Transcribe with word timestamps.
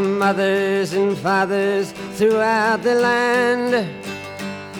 Mothers 0.00 0.92
and 0.92 1.16
fathers 1.16 1.92
throughout 2.16 2.82
the 2.82 2.94
land. 2.94 3.74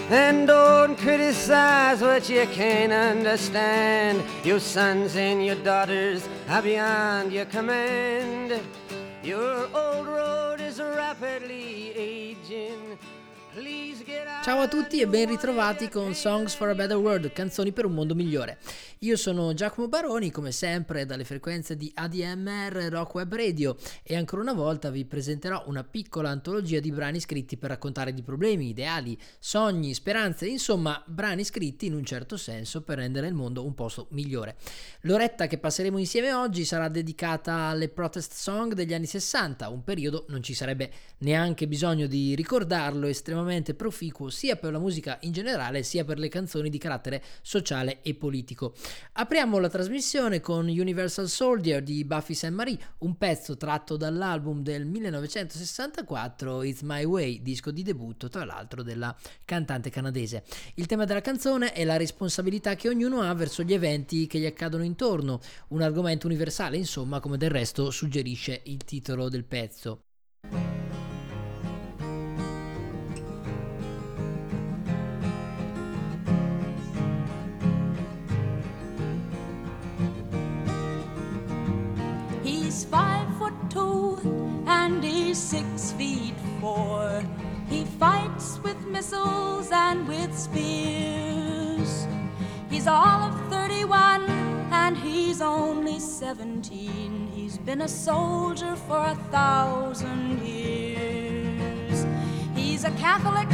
And 0.09 0.45
don't 0.45 0.97
criticize 0.97 2.01
what 2.01 2.29
you 2.29 2.45
can't 2.47 2.91
understand. 2.91 4.21
Your 4.43 4.59
sons 4.59 5.15
and 5.15 5.45
your 5.45 5.55
daughters 5.55 6.27
are 6.49 6.61
beyond 6.61 7.31
your 7.31 7.45
command. 7.45 8.59
Your 9.23 9.69
old 9.73 10.07
road 10.07 10.59
is 10.59 10.81
rapidly. 10.81 11.80
Ciao 14.43 14.61
a 14.61 14.67
tutti 14.67 14.99
e 14.99 15.07
ben 15.07 15.29
ritrovati 15.29 15.87
con 15.87 16.15
Songs 16.15 16.55
for 16.55 16.69
a 16.69 16.73
Better 16.73 16.97
World, 16.97 17.31
canzoni 17.31 17.71
per 17.71 17.85
un 17.85 17.93
mondo 17.93 18.15
migliore. 18.15 18.57
Io 19.01 19.15
sono 19.15 19.53
Giacomo 19.53 19.87
Baroni, 19.87 20.31
come 20.31 20.51
sempre 20.51 21.05
dalle 21.05 21.25
frequenze 21.25 21.77
di 21.77 21.91
ADMR 21.93 22.87
Rock 22.89 23.13
Web 23.13 23.35
Radio 23.35 23.77
e 24.01 24.15
ancora 24.15 24.41
una 24.41 24.53
volta 24.53 24.89
vi 24.89 25.05
presenterò 25.05 25.65
una 25.67 25.83
piccola 25.83 26.31
antologia 26.31 26.79
di 26.79 26.91
brani 26.91 27.19
scritti 27.19 27.55
per 27.55 27.69
raccontare 27.69 28.15
di 28.15 28.23
problemi, 28.23 28.69
ideali, 28.69 29.15
sogni, 29.37 29.93
speranze, 29.93 30.47
insomma 30.47 31.03
brani 31.05 31.43
scritti 31.43 31.85
in 31.85 31.93
un 31.93 32.03
certo 32.03 32.35
senso 32.35 32.81
per 32.81 32.97
rendere 32.97 33.27
il 33.27 33.35
mondo 33.35 33.63
un 33.63 33.75
posto 33.75 34.07
migliore. 34.09 34.55
L'oretta 35.01 35.45
che 35.45 35.59
passeremo 35.59 35.99
insieme 35.99 36.33
oggi 36.33 36.65
sarà 36.65 36.89
dedicata 36.89 37.53
alle 37.65 37.89
protest 37.89 38.33
song 38.33 38.73
degli 38.73 38.95
anni 38.95 39.05
60, 39.05 39.69
un 39.69 39.83
periodo 39.83 40.25
non 40.29 40.41
ci 40.41 40.55
sarebbe 40.55 40.91
neanche 41.19 41.67
bisogno 41.67 42.07
di 42.07 42.33
ricordarlo, 42.33 43.05
estremamente 43.05 43.75
proficuo 43.75 44.29
sia 44.31 44.55
per 44.55 44.71
la 44.71 44.79
musica 44.79 45.19
in 45.21 45.31
generale 45.31 45.83
sia 45.83 46.03
per 46.03 46.17
le 46.17 46.29
canzoni 46.29 46.69
di 46.69 46.79
carattere 46.79 47.21
sociale 47.41 47.99
e 48.01 48.15
politico. 48.15 48.73
Apriamo 49.13 49.59
la 49.59 49.69
trasmissione 49.69 50.39
con 50.39 50.67
Universal 50.67 51.29
Soldier 51.29 51.83
di 51.83 52.03
Buffy 52.03 52.33
St. 52.33 52.49
Marie, 52.49 52.79
un 52.99 53.17
pezzo 53.17 53.57
tratto 53.57 53.97
dall'album 53.97 54.63
del 54.63 54.85
1964 54.85 56.63
It's 56.63 56.81
My 56.81 57.03
Way, 57.03 57.41
disco 57.41 57.69
di 57.69 57.83
debutto 57.83 58.29
tra 58.29 58.43
l'altro 58.45 58.81
della 58.81 59.15
cantante 59.45 59.89
canadese. 59.89 60.43
Il 60.75 60.87
tema 60.87 61.05
della 61.05 61.21
canzone 61.21 61.73
è 61.73 61.83
la 61.83 61.97
responsabilità 61.97 62.75
che 62.75 62.89
ognuno 62.89 63.21
ha 63.21 63.33
verso 63.33 63.63
gli 63.63 63.73
eventi 63.73 64.27
che 64.27 64.39
gli 64.39 64.45
accadono 64.45 64.83
intorno, 64.83 65.39
un 65.69 65.81
argomento 65.81 66.27
universale 66.27 66.77
insomma 66.77 67.19
come 67.19 67.37
del 67.37 67.49
resto 67.49 67.91
suggerisce 67.91 68.61
il 68.65 68.83
titolo 68.83 69.29
del 69.29 69.43
pezzo. 69.43 70.05
And 84.67 85.03
he's 85.03 85.37
six 85.37 85.91
feet 85.93 86.35
four. 86.59 87.23
He 87.69 87.85
fights 87.85 88.59
with 88.63 88.79
missiles 88.85 89.69
and 89.71 90.07
with 90.07 90.37
spears. 90.37 92.07
He's 92.69 92.87
all 92.87 93.21
of 93.29 93.49
31 93.49 94.29
and 94.71 94.97
he's 94.97 95.41
only 95.41 95.99
17. 95.99 97.31
He's 97.33 97.57
been 97.57 97.81
a 97.81 97.87
soldier 97.87 98.75
for 98.75 98.97
a 98.97 99.15
thousand 99.31 100.41
years. 100.41 102.05
He's 102.55 102.83
a 102.83 102.91
Catholic, 102.91 103.49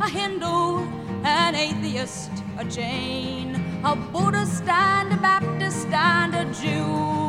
a 0.00 0.08
Hindu, 0.08 0.84
an 1.24 1.54
atheist, 1.54 2.30
a 2.58 2.64
Jain, 2.64 3.54
a 3.84 3.94
Buddhist 3.96 4.64
and 4.68 5.12
a 5.12 5.16
Baptist 5.16 5.88
and 5.88 6.34
a 6.34 6.44
Jew. 6.52 7.19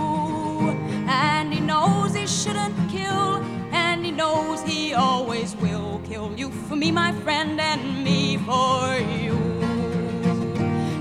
Shouldn't 2.42 2.90
kill 2.90 3.36
and 3.72 4.04
he 4.04 4.10
knows 4.10 4.64
he 4.64 4.96
always 4.96 5.56
will 5.58 6.02
kill 6.10 6.34
you 6.36 6.50
for 6.50 6.76
me, 6.76 6.92
my 6.92 7.12
friend, 7.22 7.62
and 7.62 8.04
me 8.04 8.38
for 8.38 8.98
you. 9.22 9.38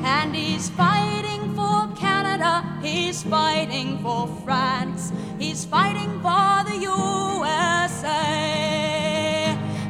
And 0.04 0.36
he's 0.36 0.68
fighting 0.68 1.54
for 1.54 1.88
Canada, 1.96 2.62
he's 2.82 3.22
fighting 3.22 3.98
for 4.02 4.28
France, 4.44 5.12
he's 5.38 5.64
fighting 5.64 6.10
for 6.20 6.52
the 6.68 6.76
USA, 6.76 7.96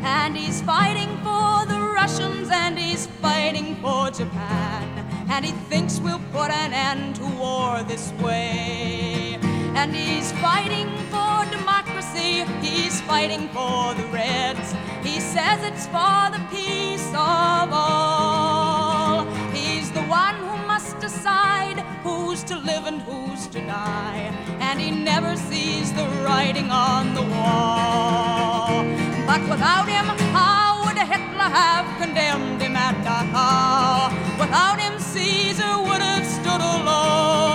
and 0.05 0.37
he's 0.37 0.63
fighting 0.63 1.11
for 1.25 1.67
the 1.67 1.81
Russians, 1.81 2.49
and 2.53 2.79
he's 2.79 3.09
fighting 3.21 3.75
for 3.83 4.09
Japan, 4.13 4.85
and 5.29 5.45
he 5.45 5.51
thinks 5.69 5.99
we'll 5.99 6.23
put 6.31 6.53
an 6.53 6.73
end 6.73 7.17
to 7.17 7.27
war 7.43 7.83
this 7.83 8.13
way. 8.23 9.30
And 9.81 9.97
he's 9.97 10.31
fighting 10.33 10.89
for 11.09 11.47
democracy, 11.51 12.45
he's 12.61 13.01
fighting 13.01 13.49
for 13.49 13.95
the 13.95 14.07
Reds. 14.13 14.75
He 15.03 15.21
says 15.21 15.65
it's 15.65 15.87
for 15.87 16.21
the 16.37 16.43
peace 16.51 17.09
of 17.09 17.73
all. 17.73 19.25
He's 19.55 19.91
the 19.91 20.03
one 20.03 20.35
who 20.35 20.55
must 20.67 20.99
decide 20.99 21.79
who's 22.05 22.45
to 22.45 22.59
live 22.59 22.85
and 22.85 23.01
who's 23.01 23.47
to 23.55 23.61
die. 23.61 24.31
And 24.61 24.79
he 24.79 24.91
never 24.91 25.35
sees 25.35 25.95
the 25.95 26.05
writing 26.27 26.71
on 26.71 27.15
the 27.15 27.23
wall. 27.23 28.85
But 29.27 29.41
without 29.49 29.89
him, 29.89 30.05
how 30.37 30.85
would 30.85 30.99
Hitler 30.99 31.51
have 31.63 31.87
condemned 31.99 32.61
him 32.61 32.77
at 32.77 32.97
Dachau? 33.03 34.13
Without 34.39 34.79
him, 34.79 35.01
Caesar 35.01 35.79
would 35.79 36.03
have 36.03 36.27
stood 36.27 36.61
alone 36.61 37.50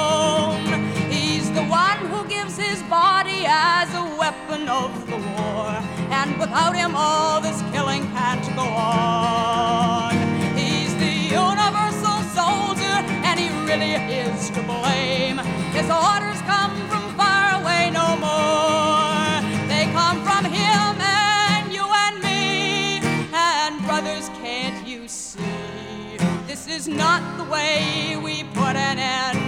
weapon 4.35 4.67
of 4.69 5.07
the 5.07 5.17
war. 5.17 5.69
And 6.11 6.37
without 6.39 6.75
him, 6.75 6.93
all 6.95 7.41
this 7.41 7.61
killing 7.71 8.03
can't 8.11 8.45
go 8.55 8.63
on. 8.63 10.13
He's 10.55 10.93
the 10.95 11.13
universal 11.35 12.17
soldier, 12.39 12.97
and 13.27 13.39
he 13.39 13.49
really 13.65 13.93
is 13.93 14.49
to 14.51 14.61
blame. 14.63 15.37
His 15.73 15.89
orders 15.89 16.41
come 16.43 16.73
from 16.89 17.03
far 17.15 17.61
away 17.61 17.91
no 17.91 18.15
more. 18.17 19.41
They 19.67 19.85
come 19.93 20.21
from 20.23 20.45
him 20.45 21.01
and 21.01 21.73
you 21.73 21.85
and 22.05 22.21
me. 22.21 22.99
And 23.33 23.83
brothers, 23.85 24.29
can't 24.41 24.87
you 24.87 25.07
see? 25.07 26.17
This 26.47 26.67
is 26.67 26.87
not 26.87 27.21
the 27.37 27.45
way 27.45 28.17
we 28.21 28.43
put 28.53 28.75
an 28.75 28.99
end 28.99 29.44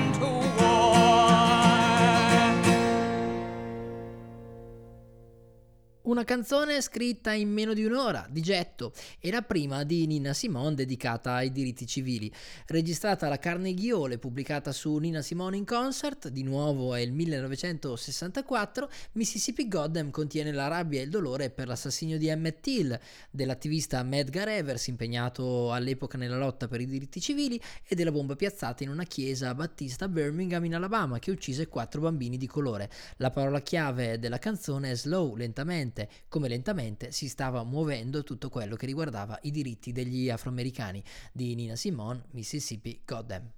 Una 6.08 6.24
canzone 6.24 6.80
scritta 6.80 7.34
in 7.34 7.52
meno 7.52 7.74
di 7.74 7.84
un'ora, 7.84 8.26
di 8.30 8.40
getto, 8.42 8.94
e 9.20 9.30
la 9.30 9.42
prima 9.42 9.84
di 9.84 10.08
Nina 10.08 10.32
Simone 10.32 10.74
dedicata 10.74 11.34
ai 11.34 11.52
diritti 11.52 11.86
civili. 11.86 12.32
Registrata 12.68 13.26
alla 13.26 13.40
Carnegie 13.40 13.92
Hall 13.92 14.14
e 14.14 14.18
pubblicata 14.18 14.72
su 14.72 14.96
Nina 14.96 15.22
Simone 15.22 15.58
in 15.58 15.66
Concert, 15.66 16.30
di 16.30 16.44
nuovo 16.44 16.96
è 16.96 17.02
il 17.02 17.12
1964, 17.12 18.90
Mississippi 19.14 19.68
Goddam 19.68 20.10
contiene 20.10 20.54
la 20.54 20.70
rabbia 20.70 21.02
e 21.02 21.04
il 21.04 21.10
dolore 21.10 21.50
per 21.50 21.68
l'assassinio 21.68 22.18
di 22.18 22.30
Emmett 22.30 22.62
Till, 22.62 22.98
dell'attivista 23.30 24.02
Medgar 24.04 24.48
Evers 24.48 24.88
impegnato 24.88 25.74
all'epoca 25.74 26.18
nella 26.18 26.38
lotta 26.38 26.70
per 26.70 26.80
i 26.80 26.86
diritti 26.86 27.20
civili 27.20 27.62
e 27.86 27.96
della 27.96 28.14
bomba 28.14 28.38
piazzata 28.38 28.82
in 28.82 28.92
una 28.92 29.04
chiesa 29.04 29.54
battista 29.54 30.06
a 30.06 30.08
Birmingham 30.08 30.64
in 30.64 30.76
Alabama 30.76 31.20
che 31.20 31.32
uccise 31.32 31.68
quattro 31.68 32.00
bambini 32.00 32.38
di 32.38 32.48
colore. 32.48 32.90
La 33.18 33.30
parola 33.30 33.60
chiave 33.60 34.20
della 34.20 34.40
canzone 34.40 34.92
è 34.92 34.96
slow, 34.96 35.36
lentamente 35.36 35.96
lentamente, 35.98 36.10
come 36.30 36.48
lentamente 36.48 37.12
si 37.12 37.28
stava 37.28 37.64
muovendo 37.64 38.24
tutto 38.24 38.50
quello 38.50 38.76
che 38.76 38.86
riguardava 38.86 39.40
i 39.44 39.52
diritti 39.52 39.92
degli 39.92 40.30
afroamericani 40.30 41.04
di 41.32 41.56
Nina 41.56 41.76
Simone, 41.76 42.26
Mississippi 42.32 43.02
Goddam. 43.04 43.52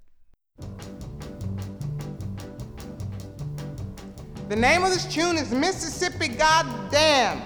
The 4.48 4.56
name 4.56 4.84
of 4.84 4.92
this 4.92 5.06
tune 5.06 5.38
is 5.38 5.52
Mississippi 5.52 6.30
Goddamn. 6.30 7.42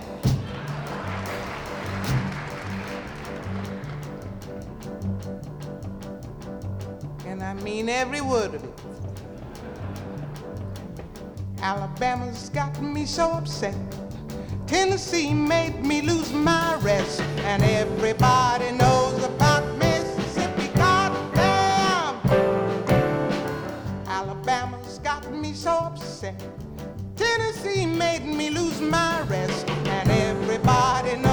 And 7.26 7.42
I 7.42 7.54
mean 7.62 7.90
every 7.90 8.22
word 8.22 8.54
of 8.54 8.64
it. 8.64 8.70
Alabama's 11.60 12.50
got 12.50 12.80
me 12.82 13.06
so 13.06 13.32
upset. 13.32 14.03
Tennessee 14.68 15.34
made 15.34 15.84
me 15.84 16.02
lose 16.02 16.32
my 16.34 16.76
rest, 16.82 17.22
and 17.22 17.62
everybody 17.64 18.72
knows 18.72 19.24
about 19.24 19.64
Mississippi. 19.78 20.68
Goddamn! 20.76 22.16
Alabama's 24.08 25.00
got 25.00 25.32
me 25.32 25.54
so 25.54 25.72
upset. 25.72 26.42
Tennessee 27.16 27.86
made 27.86 28.26
me 28.26 28.50
lose 28.50 28.80
my 28.82 29.22
rest, 29.24 29.70
and 29.70 30.10
everybody 30.10 31.18
knows 31.18 31.33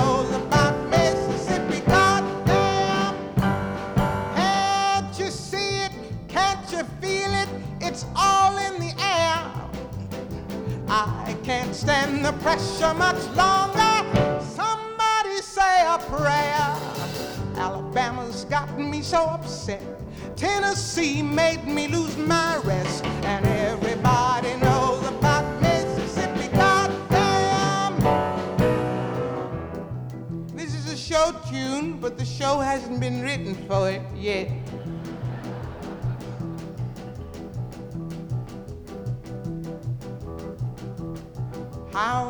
stand 11.81 12.23
the 12.23 12.33
pressure 12.45 12.93
much 12.93 13.23
longer. 13.35 13.95
Somebody 14.55 15.41
say 15.41 15.87
a 15.87 15.97
prayer. 15.99 16.77
Alabama's 17.57 18.45
gotten 18.45 18.91
me 18.91 19.01
so 19.01 19.25
upset. 19.25 19.83
Tennessee 20.37 21.23
made 21.23 21.65
me 21.67 21.89
lose 21.89 22.19
my 22.19 22.59
rest. 22.65 23.07
And 23.25 23.47
everybody 23.47 24.55
knows 24.57 25.07
about 25.07 25.45
Mississippi. 25.63 26.49
Goddamn! 26.55 27.97
This 30.55 30.75
is 30.75 30.93
a 30.93 30.97
show 30.99 31.35
tune, 31.51 31.99
but 31.99 32.19
the 32.19 32.27
show 32.27 32.59
hasn't 32.59 33.01
been 33.01 33.23
written 33.23 33.55
for 33.67 33.89
it 33.91 34.03
yet. 34.15 34.51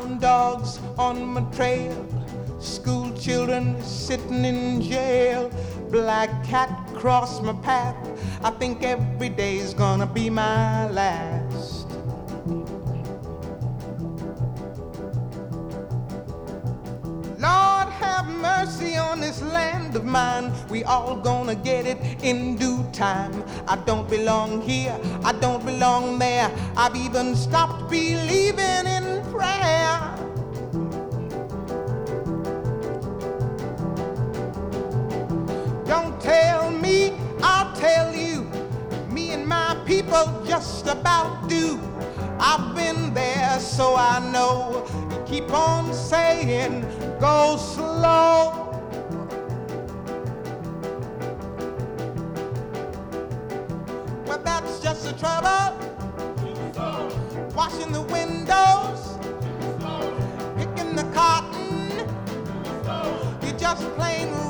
Hound 0.01 0.19
dogs 0.19 0.79
on 0.97 1.23
my 1.23 1.41
trail, 1.51 1.93
school 2.59 3.11
children 3.13 3.81
sitting 3.83 4.45
in 4.45 4.81
jail, 4.81 5.51
black 5.91 6.29
cat 6.43 6.69
cross 6.95 7.41
my 7.41 7.53
path. 7.61 7.95
I 8.43 8.49
think 8.51 8.83
every 8.83 9.29
day's 9.29 9.73
gonna 9.73 10.07
be 10.07 10.29
my 10.29 10.89
last. 10.89 11.87
Lord, 17.37 17.87
have 18.05 18.27
mercy 18.27 18.95
on 18.97 19.19
this 19.19 19.41
land 19.41 19.95
of 19.95 20.05
mine. 20.05 20.51
We 20.69 20.83
all 20.83 21.15
gonna 21.15 21.55
get 21.55 21.85
it 21.85 21.99
in 22.23 22.55
due 22.55 22.83
time. 22.91 23.43
I 23.67 23.75
don't 23.75 24.09
belong 24.09 24.61
here, 24.61 24.97
I 25.23 25.33
don't 25.33 25.63
belong 25.63 26.17
there. 26.17 26.49
I've 26.75 26.95
even 26.95 27.35
stopped 27.35 27.89
believing 27.89 28.85
in 28.87 28.90
prayer. 29.31 30.15
Don't 35.85 36.19
tell 36.21 36.69
me, 36.71 37.13
I'll 37.41 37.73
tell 37.75 38.13
you. 38.15 38.43
Me 39.09 39.31
and 39.31 39.47
my 39.47 39.75
people 39.85 40.25
just 40.45 40.87
about 40.87 41.47
do. 41.47 41.79
I've 42.39 42.75
been 42.75 43.13
there, 43.13 43.59
so 43.59 43.95
I 43.95 44.19
know. 44.31 44.85
You 45.11 45.23
keep 45.25 45.51
on 45.53 45.93
saying, 45.93 46.81
go 47.19 47.57
slow. 47.57 48.67
But 54.25 54.43
that's 54.45 54.79
just 54.81 55.03
the 55.05 55.13
trouble. 55.13 55.77
Washing 57.53 57.91
the 57.91 58.01
windows, 58.01 59.17
cotton. 61.13 62.07
You're 63.41 63.57
just 63.57 63.83
plain 63.95 64.40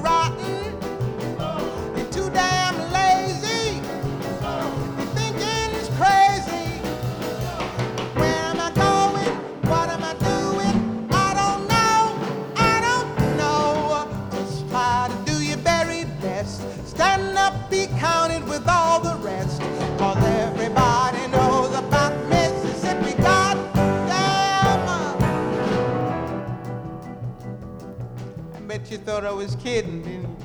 bet 28.72 28.90
you 28.90 28.98
thought 29.00 29.26
I 29.26 29.34
was 29.34 29.58
kidding, 29.58 30.02
didn't 30.02 30.38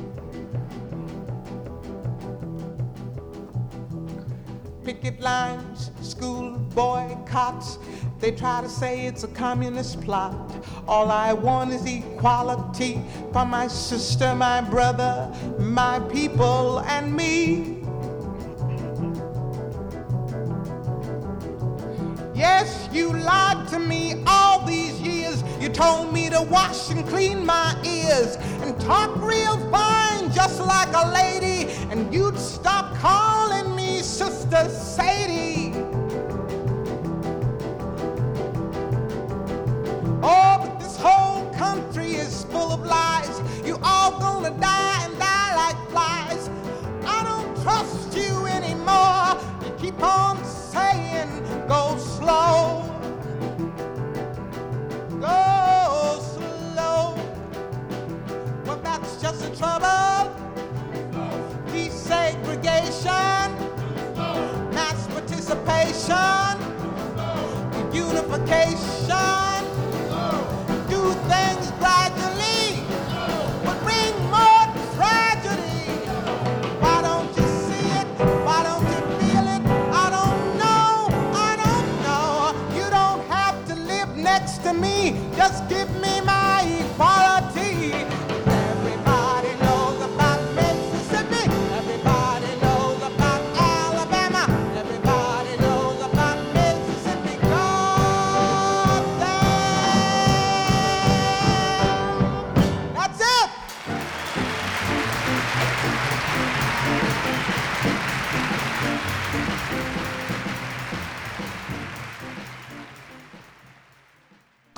picket 4.82 5.20
lines, 5.20 5.92
school 6.00 6.58
boycotts. 6.74 7.78
They 8.18 8.32
try 8.32 8.62
to 8.62 8.68
say 8.68 9.06
it's 9.06 9.22
a 9.22 9.28
communist 9.28 10.00
plot. 10.00 10.34
All 10.88 11.12
I 11.12 11.34
want 11.34 11.70
is 11.72 11.86
equality 11.86 13.00
for 13.32 13.44
my 13.44 13.68
sister, 13.68 14.34
my 14.34 14.60
brother, 14.60 15.32
my 15.60 16.00
people, 16.10 16.80
and 16.80 17.14
me. 17.14 17.76
Yes, 22.34 22.88
you 22.92 23.12
lied 23.12 23.68
to 23.68 23.78
me 23.78 24.24
all 24.26 24.66
these 24.66 25.00
years. 25.00 25.44
You 25.60 25.68
told 25.68 26.12
me 26.12 26.28
to 26.30 26.42
wash 26.42 26.90
and 26.90 27.06
clean 27.08 27.44
my 27.44 27.74
ears 27.84 27.95
and 28.08 28.78
talk 28.80 29.16
real 29.16 29.58
fine, 29.70 30.30
just 30.32 30.60
like 30.60 30.88
a 30.94 31.10
lady. 31.12 31.70
And 31.90 32.12
you'd 32.14 32.38
stop 32.38 32.94
calling 32.96 33.74
me 33.74 34.00
Sister 34.00 34.68
Sadie. 34.68 35.72
Oh, 40.22 40.58
but 40.62 40.78
this 40.80 40.96
whole 40.96 41.52
country 41.54 42.12
is 42.12 42.44
full 42.44 42.72
of 42.72 42.84
lies. 42.84 43.40
You 43.66 43.78
all 43.82 44.18
gonna 44.18 44.50
die 44.58 45.04
and 45.04 45.18
die 45.18 45.56
like 45.56 45.90
flies. 45.90 46.48
I 47.04 47.22
don't 47.24 47.62
trust 47.62 48.16
you 48.16 48.46
anymore. 48.46 49.36
You 49.64 49.72
keep 49.78 50.00
on 50.02 50.44
saying, 50.44 51.28
go 51.68 51.96
slow. 51.98 52.65
The 59.56 59.62
trouble. 59.62 60.32
Desegregation. 61.72 63.56
emancipation, 64.72 66.58
unification, 67.92 69.64
do 70.88 71.12
things 71.28 71.70
gradually, 71.78 72.80
but 73.64 73.78
bring 73.84 74.14
more 74.30 74.66
tragedy. 74.94 76.00
Why 76.80 77.02
don't 77.02 77.28
you 77.36 77.46
see 77.64 77.88
it? 78.00 78.06
Why 78.44 78.62
don't 78.62 78.84
you 78.92 79.00
feel 79.20 79.46
it? 79.56 79.62
I 79.92 80.10
don't 80.16 80.58
know. 80.58 81.08
I 81.34 81.56
don't 81.64 81.90
know. 82.02 82.76
You 82.76 82.90
don't 82.90 83.22
have 83.28 83.66
to 83.68 83.74
live 83.74 84.16
next 84.16 84.58
to 84.64 84.72
me. 84.72 85.16
Just 85.36 85.65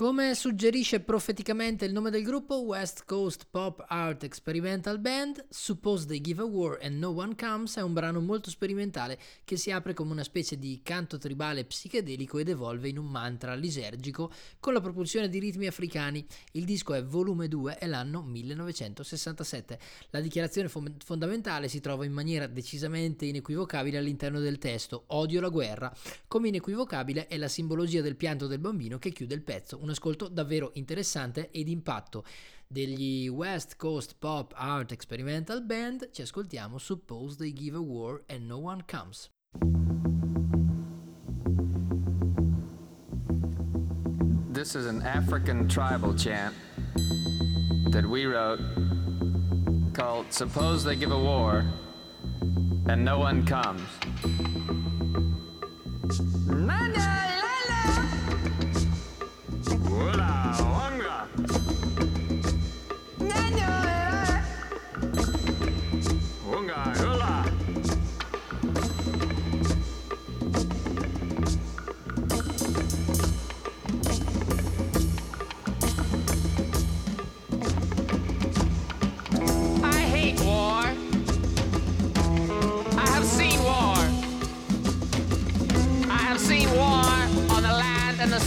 Come 0.08 0.34
suggerisce 0.34 1.00
profeticamente 1.00 1.84
il 1.84 1.92
nome 1.92 2.08
del 2.08 2.22
gruppo, 2.22 2.62
West 2.62 3.04
Coast 3.04 3.46
Pop 3.50 3.84
Art 3.88 4.22
Experimental 4.22 4.98
Band, 4.98 5.44
Suppose 5.50 6.06
They 6.06 6.22
Give 6.22 6.40
a 6.40 6.46
War 6.46 6.78
and 6.80 6.96
No 6.96 7.10
One 7.10 7.34
Comes 7.34 7.76
è 7.76 7.82
un 7.82 7.92
brano 7.92 8.18
molto 8.18 8.48
sperimentale 8.48 9.18
che 9.44 9.58
si 9.58 9.70
apre 9.70 9.92
come 9.92 10.12
una 10.12 10.24
specie 10.24 10.58
di 10.58 10.80
canto 10.82 11.18
tribale 11.18 11.66
psichedelico 11.66 12.38
ed 12.38 12.48
evolve 12.48 12.88
in 12.88 12.96
un 12.96 13.04
mantra 13.04 13.54
lisergico 13.54 14.32
con 14.58 14.72
la 14.72 14.80
propulsione 14.80 15.28
di 15.28 15.40
ritmi 15.40 15.66
africani. 15.66 16.26
Il 16.52 16.64
disco 16.64 16.94
è 16.94 17.04
volume 17.04 17.46
2 17.46 17.78
e 17.78 17.86
l'anno 17.86 18.22
1967. 18.22 19.78
La 20.08 20.20
dichiarazione 20.20 20.70
fom- 20.70 21.04
fondamentale 21.04 21.68
si 21.68 21.80
trova 21.80 22.06
in 22.06 22.12
maniera 22.12 22.46
decisamente 22.46 23.26
inequivocabile 23.26 23.98
all'interno 23.98 24.40
del 24.40 24.56
testo, 24.56 25.04
odio 25.08 25.42
la 25.42 25.50
guerra, 25.50 25.94
come 26.28 26.48
inequivocabile 26.48 27.26
è 27.26 27.36
la 27.36 27.48
simbologia 27.48 28.00
del 28.00 28.16
pianto 28.16 28.46
del 28.46 28.58
bambino 28.58 28.98
che 28.98 29.12
chiude 29.12 29.34
il 29.34 29.42
pezzo, 29.42 29.78
un 29.82 29.96
ascolto 29.98 30.28
davvero 30.28 30.70
interessante 30.74 31.50
ed 31.50 31.68
impatto. 31.68 32.24
Degli 32.66 33.28
West 33.28 33.76
Coast 33.76 34.14
Pop 34.18 34.52
Art 34.56 34.92
Experimental 34.92 35.62
Band 35.62 36.10
ci 36.12 36.22
ascoltiamo 36.22 36.78
Suppose 36.78 37.36
They 37.36 37.52
Give 37.52 37.76
a 37.76 37.80
War 37.80 38.22
and 38.28 38.46
No 38.46 38.58
One 38.58 38.84
Comes. 38.86 39.28
This 44.52 44.74
is 44.74 44.86
an 44.86 45.02
African 45.02 45.66
tribal 45.66 46.14
chant 46.14 46.54
that 47.90 48.04
we 48.04 48.26
wrote 48.26 48.60
called 49.94 50.26
Suppose 50.32 50.84
They 50.84 50.96
Give 50.96 51.10
a 51.10 51.18
War 51.18 51.64
and 52.86 53.04
No 53.04 53.18
One 53.18 53.44
Comes. 53.44 53.82
Wula, 56.46 57.07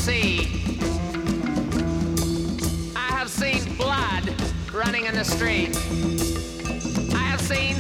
sea. 0.02 0.48
I 2.96 3.08
have 3.12 3.30
seen 3.30 3.76
blood 3.76 4.34
running 4.74 5.06
in 5.06 5.14
the 5.14 5.24
street. 5.24 5.78
I 7.14 7.24
have 7.30 7.40
seen 7.42 7.76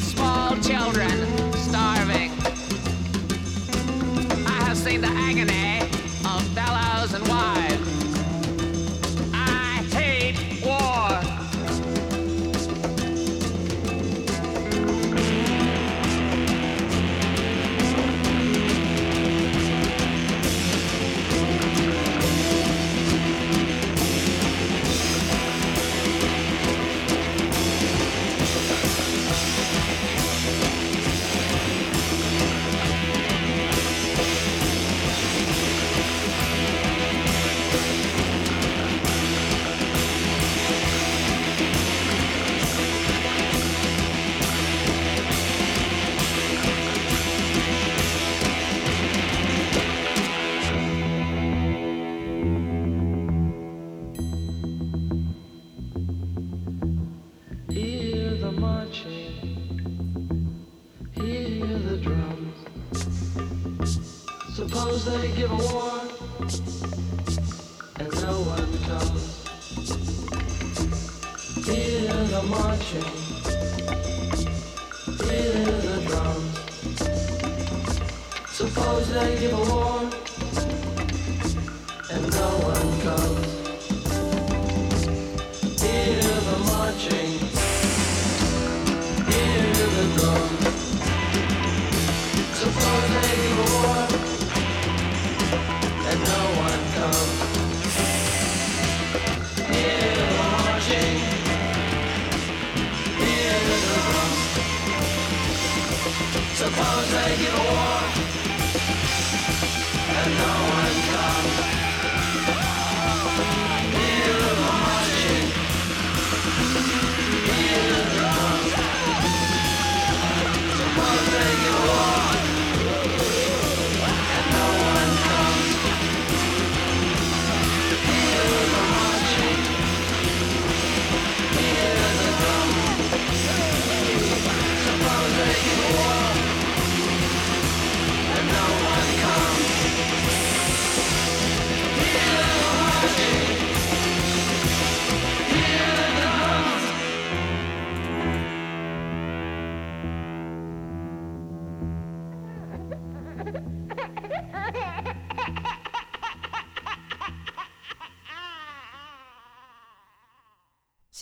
Suppose 106.81 107.11
they 107.11 107.37
give 107.37 107.60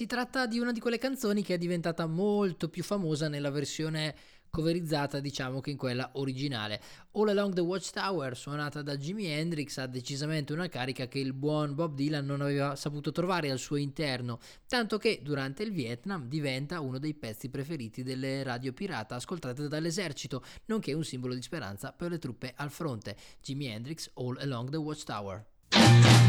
tratta 0.09 0.47
di 0.47 0.57
una 0.57 0.71
di 0.71 0.79
quelle 0.79 0.97
canzoni 0.97 1.43
che 1.43 1.53
è 1.53 1.57
diventata 1.59 2.07
molto 2.07 2.67
più 2.67 2.81
famosa 2.81 3.27
nella 3.27 3.51
versione 3.51 4.15
coverizzata 4.49 5.19
diciamo 5.19 5.61
che 5.61 5.69
in 5.69 5.77
quella 5.77 6.09
originale. 6.13 6.81
All 7.11 7.29
Along 7.29 7.53
the 7.53 7.61
Watchtower, 7.61 8.35
suonata 8.35 8.81
da 8.81 8.97
Jimi 8.97 9.27
Hendrix, 9.27 9.77
ha 9.77 9.85
decisamente 9.85 10.51
una 10.51 10.67
carica 10.67 11.07
che 11.07 11.19
il 11.19 11.33
buon 11.33 11.75
Bob 11.75 11.93
Dylan 11.93 12.25
non 12.25 12.41
aveva 12.41 12.75
saputo 12.75 13.11
trovare 13.11 13.51
al 13.51 13.59
suo 13.59 13.75
interno, 13.75 14.39
tanto 14.67 14.97
che 14.97 15.19
durante 15.21 15.61
il 15.61 15.71
Vietnam 15.71 16.27
diventa 16.27 16.79
uno 16.79 16.97
dei 16.97 17.13
pezzi 17.13 17.49
preferiti 17.49 18.01
delle 18.01 18.41
radio 18.41 18.73
pirata 18.73 19.13
ascoltate 19.13 19.67
dall'esercito, 19.67 20.43
nonché 20.65 20.93
un 20.93 21.03
simbolo 21.03 21.35
di 21.35 21.41
speranza 21.43 21.91
per 21.91 22.09
le 22.09 22.17
truppe 22.17 22.51
al 22.55 22.71
fronte. 22.71 23.15
Jimi 23.43 23.67
Hendrix, 23.67 24.09
All 24.15 24.39
Along 24.39 24.71
the 24.71 24.77
Watchtower. 24.77 26.28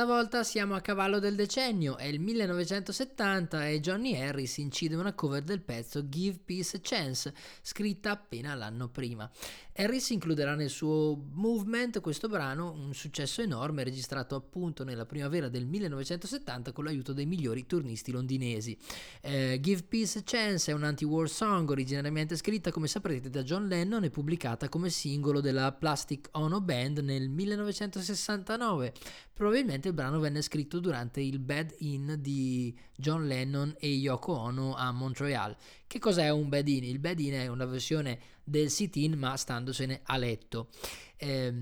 Stavolta 0.00 0.44
siamo 0.44 0.74
a 0.76 0.80
cavallo 0.80 1.18
del 1.18 1.34
decennio, 1.34 1.98
è 1.98 2.04
il 2.04 2.20
1970 2.20 3.68
e 3.68 3.80
Johnny 3.80 4.18
Harris 4.18 4.56
incide 4.56 4.94
una 4.94 5.12
cover 5.12 5.42
del 5.42 5.60
pezzo 5.60 6.08
Give 6.08 6.38
Peace 6.42 6.78
a 6.78 6.80
Chance, 6.82 7.34
scritta 7.60 8.12
appena 8.12 8.54
l'anno 8.54 8.88
prima. 8.88 9.30
Harris 9.76 10.10
includerà 10.10 10.54
nel 10.54 10.68
suo 10.68 11.16
Movement 11.32 12.00
questo 12.00 12.28
brano, 12.28 12.72
un 12.72 12.92
successo 12.94 13.40
enorme 13.42 13.84
registrato 13.84 14.34
appunto 14.34 14.84
nella 14.84 15.06
primavera 15.06 15.48
del 15.48 15.66
1970 15.66 16.72
con 16.72 16.84
l'aiuto 16.84 17.12
dei 17.12 17.26
migliori 17.26 17.66
turnisti 17.66 18.10
londinesi. 18.10 18.76
Eh, 19.20 19.58
Give 19.60 19.82
Peace 19.82 20.18
a 20.18 20.22
Chance 20.24 20.70
è 20.70 20.74
un 20.74 20.82
anti-war 20.82 21.28
song 21.28 21.68
originariamente 21.70 22.36
scritta 22.36 22.70
come 22.70 22.88
saprete 22.88 23.30
da 23.30 23.42
John 23.42 23.68
Lennon 23.68 24.04
e 24.04 24.10
pubblicata 24.10 24.68
come 24.68 24.90
singolo 24.90 25.40
della 25.40 25.72
Plastic 25.72 26.28
Ono 26.32 26.60
Band 26.60 26.98
nel 26.98 27.28
1969. 27.28 28.92
Probabilmente 29.32 29.88
il 29.88 29.94
brano 29.94 30.18
venne 30.18 30.42
scritto 30.42 30.80
durante 30.80 31.20
il 31.20 31.38
bed-in 31.38 32.16
di 32.18 32.76
John 33.00 33.26
Lennon 33.26 33.74
e 33.78 33.88
Yoko 33.88 34.32
Ono 34.32 34.76
a 34.76 34.92
Montreal. 34.92 35.56
Che 35.86 35.98
cos'è 35.98 36.28
un 36.28 36.48
bed-in? 36.48 36.84
Il 36.84 37.00
bed-in 37.00 37.32
è 37.32 37.48
una 37.48 37.64
versione 37.64 38.18
del 38.44 38.70
sit-in 38.70 39.18
ma 39.18 39.36
standosene 39.36 40.00
a 40.04 40.16
letto. 40.16 40.68
Eh, 41.16 41.52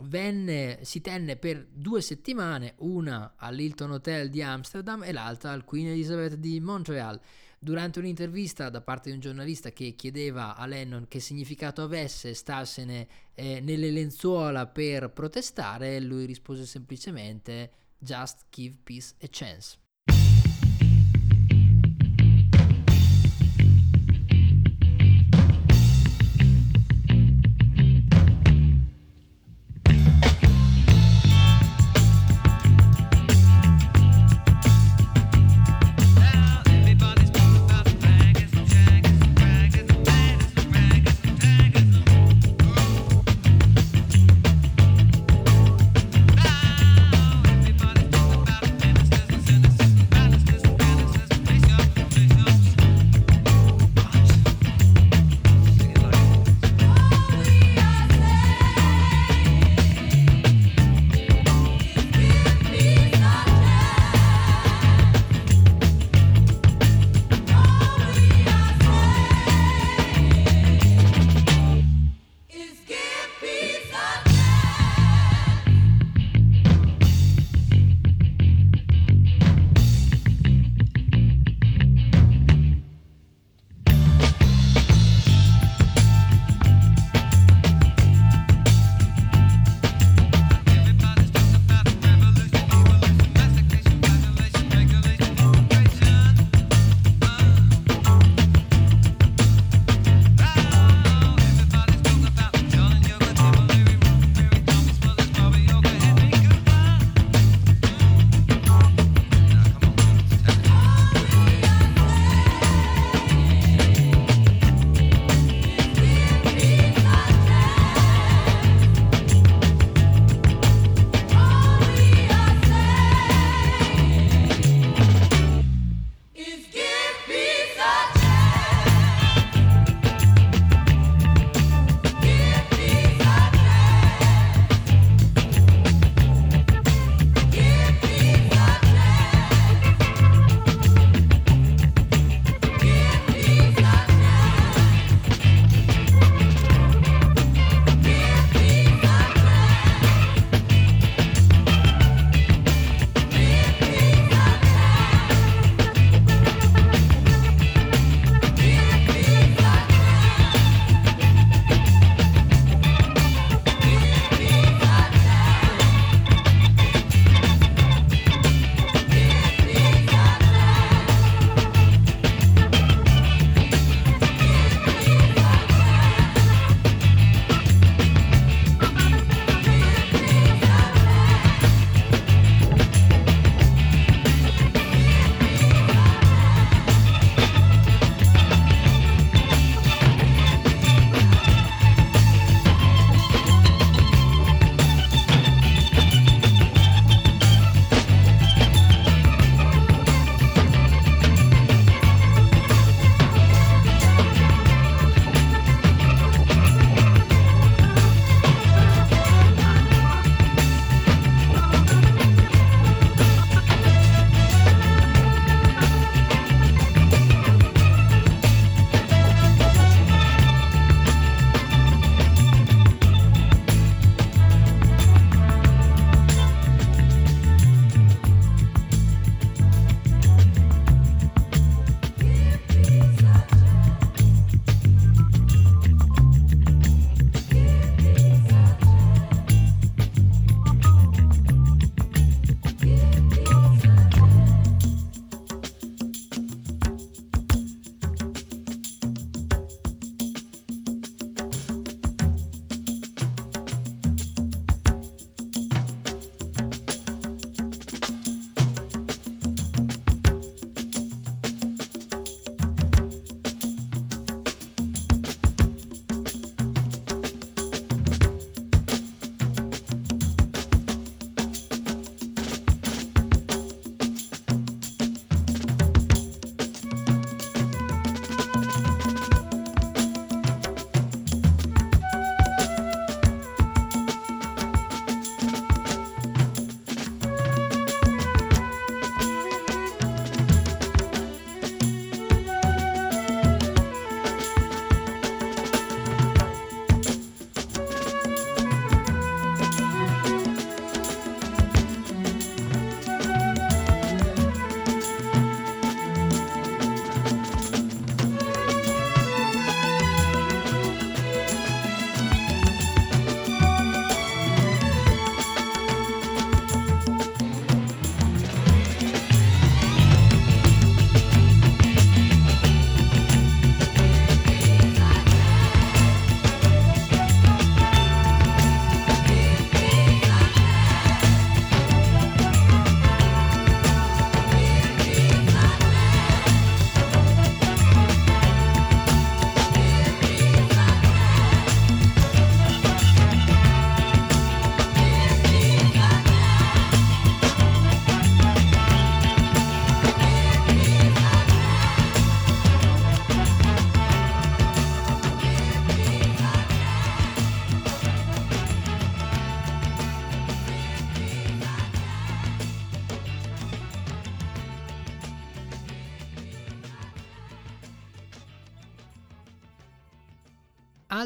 venne, 0.00 0.80
si 0.82 1.00
tenne 1.00 1.36
per 1.36 1.66
due 1.72 2.02
settimane, 2.02 2.74
una 2.78 3.34
all'Hilton 3.36 3.92
Hotel 3.92 4.28
di 4.28 4.42
Amsterdam 4.42 5.02
e 5.02 5.12
l'altra 5.12 5.52
al 5.52 5.64
Queen 5.64 5.88
Elizabeth 5.88 6.34
di 6.34 6.60
Montreal. 6.60 7.18
Durante 7.60 7.98
un'intervista 7.98 8.70
da 8.70 8.80
parte 8.80 9.08
di 9.08 9.16
un 9.16 9.20
giornalista 9.20 9.72
che 9.72 9.96
chiedeva 9.96 10.54
a 10.54 10.64
Lennon 10.66 11.08
che 11.08 11.18
significato 11.18 11.82
avesse 11.82 12.32
starsene 12.34 13.08
eh, 13.34 13.60
nelle 13.60 13.90
lenzuola 13.90 14.66
per 14.66 15.10
protestare, 15.10 15.98
lui 15.98 16.24
rispose 16.24 16.66
semplicemente 16.66 17.72
Just 17.98 18.44
give 18.50 18.76
peace 18.84 19.14
a 19.20 19.26
chance. 19.28 19.87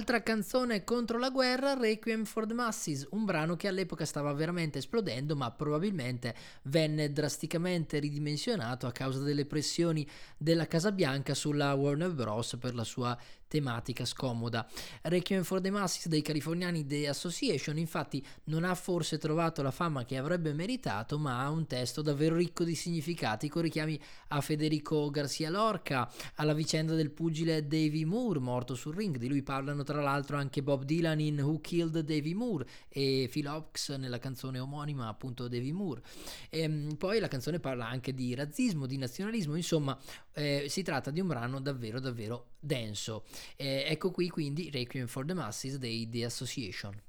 Altra 0.02 0.24
canzone 0.24 0.82
contro 0.82 1.16
la 1.16 1.30
guerra, 1.30 1.74
Requiem 1.74 2.24
for 2.24 2.44
the 2.44 2.54
Masses, 2.54 3.06
un 3.10 3.24
brano 3.24 3.54
che 3.54 3.68
all'epoca 3.68 4.04
stava 4.04 4.32
veramente 4.32 4.78
esplodendo, 4.78 5.36
ma 5.36 5.52
probabilmente 5.52 6.34
venne 6.62 7.12
drasticamente 7.12 8.00
ridimensionato 8.00 8.88
a 8.88 8.90
causa 8.90 9.20
delle 9.20 9.46
pressioni 9.46 10.04
della 10.36 10.66
Casa 10.66 10.90
Bianca 10.90 11.34
sulla 11.34 11.72
Warner 11.74 12.12
Bros. 12.12 12.56
per 12.58 12.74
la 12.74 12.82
sua 12.82 13.16
tematica 13.52 14.06
scomoda. 14.06 14.66
Requiem 15.02 15.42
for 15.42 15.60
the 15.60 15.68
Masses 15.70 16.08
dei 16.08 16.22
californiani 16.22 16.86
The 16.86 17.08
Association 17.08 17.76
infatti 17.76 18.24
non 18.44 18.64
ha 18.64 18.74
forse 18.74 19.18
trovato 19.18 19.60
la 19.60 19.70
fama 19.70 20.06
che 20.06 20.16
avrebbe 20.16 20.54
meritato, 20.54 21.18
ma 21.18 21.42
ha 21.42 21.50
un 21.50 21.66
testo 21.66 22.00
davvero 22.00 22.34
ricco 22.34 22.64
di 22.64 22.74
significati 22.74 23.50
con 23.50 23.60
richiami 23.60 24.00
a 24.28 24.40
Federico 24.40 25.10
Garcia 25.10 25.50
Lorca, 25.50 26.10
alla 26.36 26.54
vicenda 26.54 26.94
del 26.94 27.10
pugile 27.10 27.66
Davy 27.66 28.04
Moore 28.06 28.38
morto 28.38 28.74
sul 28.74 28.94
ring, 28.94 29.18
di 29.18 29.28
lui 29.28 29.42
parlano 29.42 29.82
tra 29.82 30.00
l'altro 30.00 30.38
anche 30.38 30.62
Bob 30.62 30.84
Dylan 30.84 31.20
in 31.20 31.38
Who 31.40 31.60
Killed 31.60 31.98
Davy 31.98 32.32
Moore 32.32 32.66
e 32.88 33.28
Phil 33.30 33.48
Ox 33.48 33.96
nella 33.96 34.18
canzone 34.18 34.60
omonima 34.60 35.08
appunto 35.08 35.46
Davy 35.46 35.72
Moore. 35.72 36.00
E, 36.48 36.60
ehm, 36.60 36.94
poi 36.96 37.20
la 37.20 37.28
canzone 37.28 37.60
parla 37.60 37.86
anche 37.86 38.14
di 38.14 38.34
razzismo, 38.34 38.86
di 38.86 38.96
nazionalismo, 38.96 39.56
insomma 39.56 39.98
eh, 40.34 40.66
si 40.68 40.82
tratta 40.82 41.10
di 41.10 41.20
un 41.20 41.26
brano 41.26 41.60
davvero 41.60 42.00
davvero 42.00 42.52
denso. 42.58 43.24
Eh, 43.56 43.84
ecco 43.86 44.10
qui 44.10 44.28
quindi 44.28 44.70
Requiem 44.70 45.06
for 45.06 45.24
the 45.24 45.34
Masses 45.34 45.76
dei 45.76 46.08
The 46.08 46.24
Association. 46.24 47.00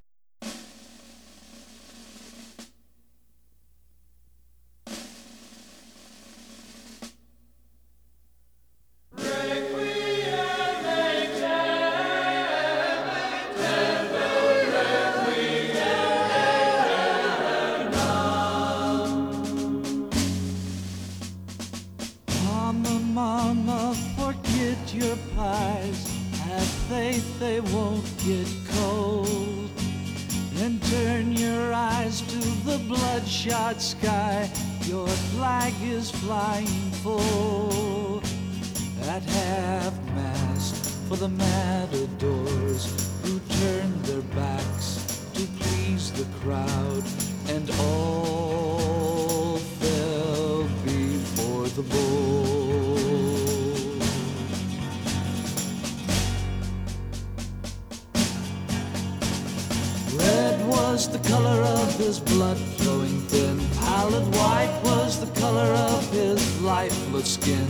chocolate 67.13 67.27
skin. 67.27 67.67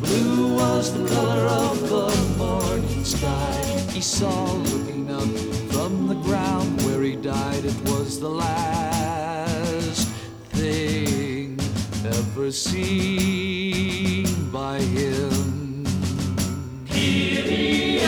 Blue 0.00 0.54
was 0.54 0.92
the 0.92 1.08
color 1.08 1.46
of 1.46 1.80
the 1.88 2.10
morning 2.36 3.04
sky. 3.04 3.54
He 3.90 4.02
saw 4.02 4.52
looking 4.52 5.10
up 5.10 5.22
from 5.72 6.08
the 6.08 6.16
ground 6.16 6.82
where 6.82 7.00
he 7.02 7.16
died. 7.16 7.64
It 7.64 7.74
was 7.84 8.20
the 8.20 8.28
last 8.28 10.08
thing 10.50 11.58
ever 12.04 12.52
seen 12.52 14.26
by 14.50 14.80
him. 14.80 15.84
Kyrie 16.86 18.00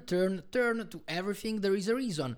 turn, 0.09 0.42
turn 0.51 0.88
to 0.88 1.01
everything 1.07 1.61
there 1.61 1.75
is 1.75 1.88
a 1.88 1.94
reason. 1.94 2.37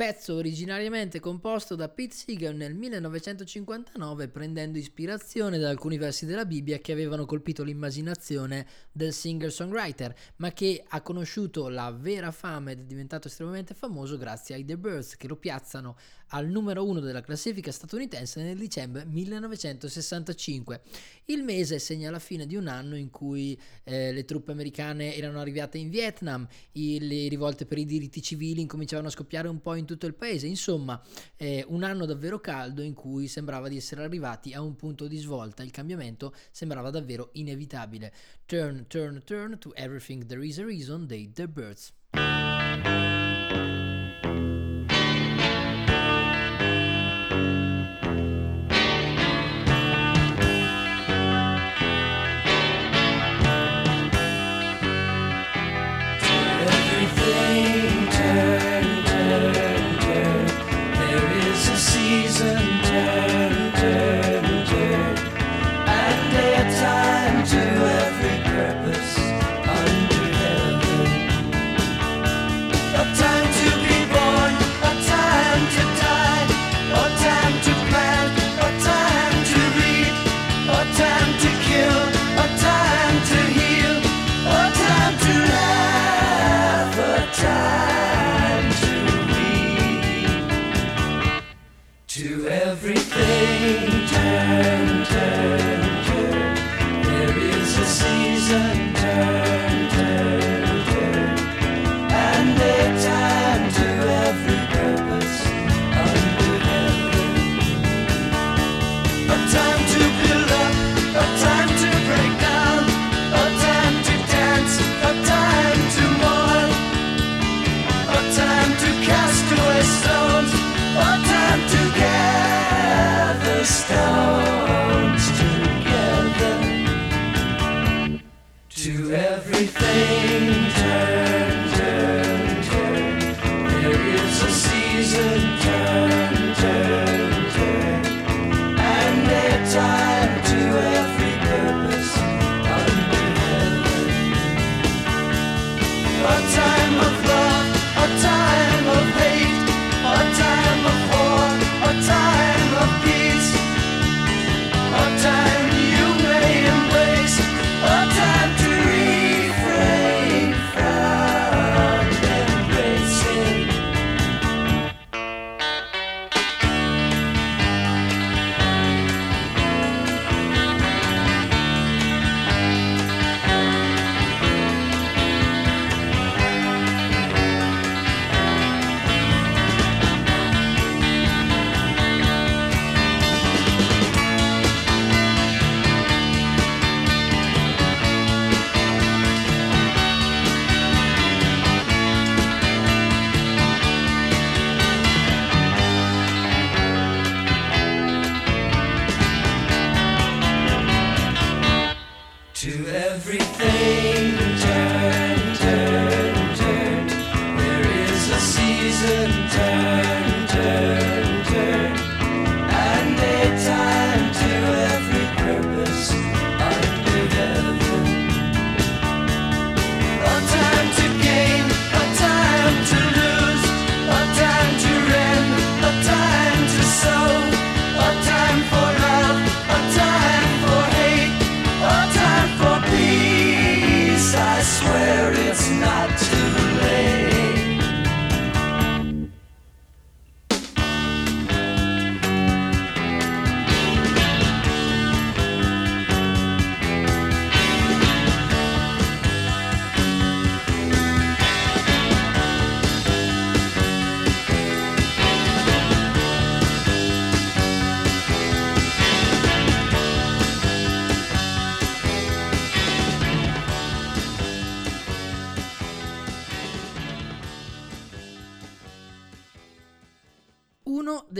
Pezzo 0.00 0.36
originariamente 0.36 1.20
composto 1.20 1.74
da 1.74 1.90
Pete 1.90 2.14
Seeger 2.14 2.54
nel 2.54 2.74
1959 2.74 4.28
prendendo 4.28 4.78
ispirazione 4.78 5.58
da 5.58 5.68
alcuni 5.68 5.98
versi 5.98 6.24
della 6.24 6.46
Bibbia 6.46 6.78
che 6.78 6.92
avevano 6.92 7.26
colpito 7.26 7.62
l'immaginazione 7.62 8.66
del 8.90 9.12
singer-songwriter, 9.12 10.14
ma 10.36 10.52
che 10.52 10.82
ha 10.88 11.02
conosciuto 11.02 11.68
la 11.68 11.90
vera 11.90 12.30
fama 12.30 12.70
ed 12.70 12.80
è 12.80 12.84
diventato 12.84 13.28
estremamente 13.28 13.74
famoso 13.74 14.16
grazie 14.16 14.54
ai 14.54 14.64
The 14.64 14.78
Birds 14.78 15.18
che 15.18 15.28
lo 15.28 15.36
piazzano 15.36 15.94
al 16.30 16.48
numero 16.48 16.86
uno 16.86 17.00
della 17.00 17.20
classifica 17.20 17.72
statunitense 17.72 18.42
nel 18.42 18.56
dicembre 18.56 19.04
1965. 19.04 20.80
Il 21.26 21.42
mese 21.42 21.78
segna 21.78 22.10
la 22.10 22.18
fine 22.18 22.46
di 22.46 22.56
un 22.56 22.68
anno 22.68 22.96
in 22.96 23.10
cui 23.10 23.60
eh, 23.84 24.12
le 24.12 24.24
truppe 24.24 24.52
americane 24.52 25.14
erano 25.14 25.40
arrivate 25.40 25.78
in 25.78 25.90
Vietnam, 25.90 26.46
i, 26.72 26.98
le 27.06 27.28
rivolte 27.28 27.66
per 27.66 27.78
i 27.78 27.84
diritti 27.84 28.22
civili 28.22 28.60
incominciavano 28.60 29.08
a 29.08 29.10
scoppiare 29.10 29.48
un 29.48 29.60
po' 29.60 29.74
in 29.74 29.86
tutto 29.90 30.06
il 30.06 30.14
paese, 30.14 30.46
insomma 30.46 31.02
eh, 31.36 31.64
un 31.68 31.82
anno 31.82 32.06
davvero 32.06 32.38
caldo 32.38 32.82
in 32.82 32.94
cui 32.94 33.26
sembrava 33.26 33.68
di 33.68 33.76
essere 33.76 34.04
arrivati 34.04 34.52
a 34.52 34.60
un 34.60 34.76
punto 34.76 35.08
di 35.08 35.16
svolta, 35.16 35.64
il 35.64 35.72
cambiamento 35.72 36.32
sembrava 36.52 36.90
davvero 36.90 37.30
inevitabile. 37.32 38.12
Turn, 38.46 38.86
turn, 38.86 39.22
turn 39.24 39.58
to 39.58 39.72
everything 39.74 40.26
there 40.26 40.46
is 40.46 40.58
a 40.58 40.64
reason 40.64 41.06
dei 41.06 41.32
The 41.32 41.48
Birds. 41.48 41.92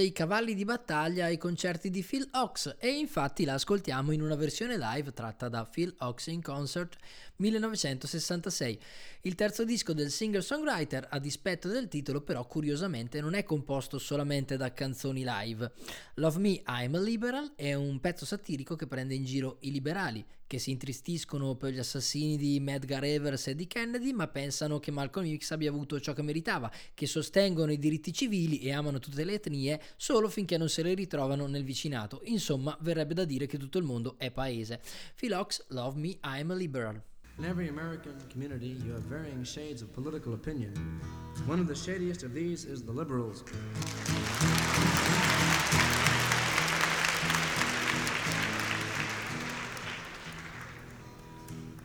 Dei 0.01 0.13
cavalli 0.13 0.55
di 0.55 0.65
battaglia 0.65 1.27
ai 1.27 1.37
concerti 1.37 1.91
di 1.91 2.03
Phil 2.03 2.27
Ox 2.33 2.77
e 2.79 2.89
infatti 2.89 3.45
la 3.45 3.53
ascoltiamo 3.53 4.13
in 4.13 4.23
una 4.23 4.35
versione 4.35 4.79
live 4.79 5.13
tratta 5.13 5.51
da 5.51 5.67
Phil 5.67 5.95
Ox 5.99 6.29
in 6.29 6.41
Concert 6.41 6.97
1966. 7.41 8.79
Il 9.23 9.35
terzo 9.35 9.65
disco 9.65 9.93
del 9.93 10.11
singer-songwriter, 10.11 11.09
a 11.11 11.19
dispetto 11.19 11.69
del 11.69 11.89
titolo, 11.89 12.21
però 12.21 12.47
curiosamente 12.47 13.21
non 13.21 13.35
è 13.35 13.43
composto 13.43 13.99
solamente 13.99 14.57
da 14.57 14.73
canzoni 14.73 15.25
live. 15.27 15.73
Love 16.15 16.39
Me, 16.39 16.63
I'm 16.67 16.95
a 16.95 17.01
Liberal 17.01 17.53
è 17.57 17.75
un 17.75 17.99
pezzo 18.01 18.25
satirico 18.25 18.77
che 18.77 18.87
prende 18.87 19.15
in 19.15 19.25
giro 19.25 19.57
i 19.61 19.71
liberali, 19.71 20.25
che 20.47 20.59
si 20.59 20.71
intristiscono 20.71 21.55
per 21.55 21.73
gli 21.73 21.79
assassini 21.79 22.37
di 22.37 22.59
Medgar 22.61 23.05
Evers 23.05 23.49
e 23.49 23.55
di 23.55 23.67
Kennedy, 23.67 24.13
ma 24.13 24.29
pensano 24.29 24.79
che 24.79 24.91
Malcolm 24.91 25.37
X 25.37 25.53
abbia 25.53 25.71
avuto 25.71 26.01
ciò 26.01 26.13
che 26.13 26.23
meritava, 26.23 26.71
che 26.93 27.07
sostengono 27.07 27.73
i 27.73 27.79
diritti 27.79 28.13
civili 28.13 28.59
e 28.59 28.73
amano 28.73 28.99
tutte 28.99 29.25
le 29.25 29.35
etnie 29.35 29.81
solo 29.97 30.29
finché 30.29 30.59
non 30.59 30.69
se 30.69 30.83
le 30.83 30.95
ritrovano 30.95 31.47
nel 31.47 31.65
vicinato. 31.65 32.21
Insomma, 32.25 32.77
verrebbe 32.81 33.15
da 33.15 33.25
dire 33.25 33.47
che 33.47 33.59
tutto 33.59 33.79
il 33.79 33.85
mondo 33.85 34.17
è 34.19 34.31
paese. 34.31 34.81
Philox, 35.15 35.67
Love 35.69 35.99
Me, 35.99 36.19
I'm 36.25 36.51
a 36.51 36.55
Liberal. 36.55 37.10
In 37.41 37.47
every 37.47 37.69
American 37.69 38.21
community, 38.29 38.77
you 38.85 38.93
have 38.93 39.01
varying 39.05 39.43
shades 39.45 39.81
of 39.81 39.91
political 39.95 40.35
opinion. 40.35 40.75
One 41.47 41.59
of 41.59 41.67
the 41.67 41.75
shadiest 41.75 42.23
of 42.23 42.35
these 42.35 42.67
is 42.67 42.83
the 42.83 42.93
liberals. 42.93 43.45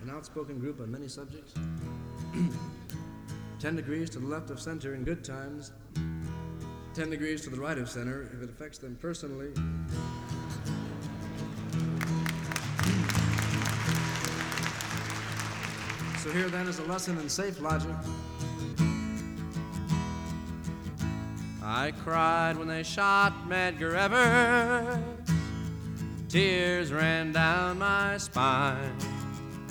An 0.03 0.09
outspoken 0.09 0.59
group 0.59 0.81
on 0.81 0.91
many 0.91 1.07
subjects. 1.07 1.53
10 3.61 3.77
degrees 3.77 4.09
to 4.09 4.19
the 4.19 4.27
left 4.27 4.49
of 4.49 4.59
center 4.59 4.93
in 4.93 5.05
good 5.05 5.23
times, 5.23 5.71
10 6.95 7.09
degrees 7.09 7.39
to 7.43 7.49
the 7.49 7.57
right 7.57 7.77
of 7.77 7.89
center 7.89 8.29
if 8.33 8.43
it 8.43 8.49
affects 8.49 8.77
them 8.77 8.97
personally. 9.01 9.53
So 16.25 16.31
here 16.31 16.49
then 16.49 16.67
is 16.67 16.79
a 16.79 16.83
lesson 16.85 17.19
in 17.19 17.29
safe 17.29 17.61
logic. 17.61 17.91
I 21.61 21.93
cried 22.03 22.57
when 22.57 22.67
they 22.67 22.81
shot 22.81 23.31
Medgar 23.47 23.93
Evers. 23.93 24.97
Tears 26.27 26.91
ran 26.91 27.31
down 27.31 27.77
my 27.77 28.17
spine. 28.17 28.97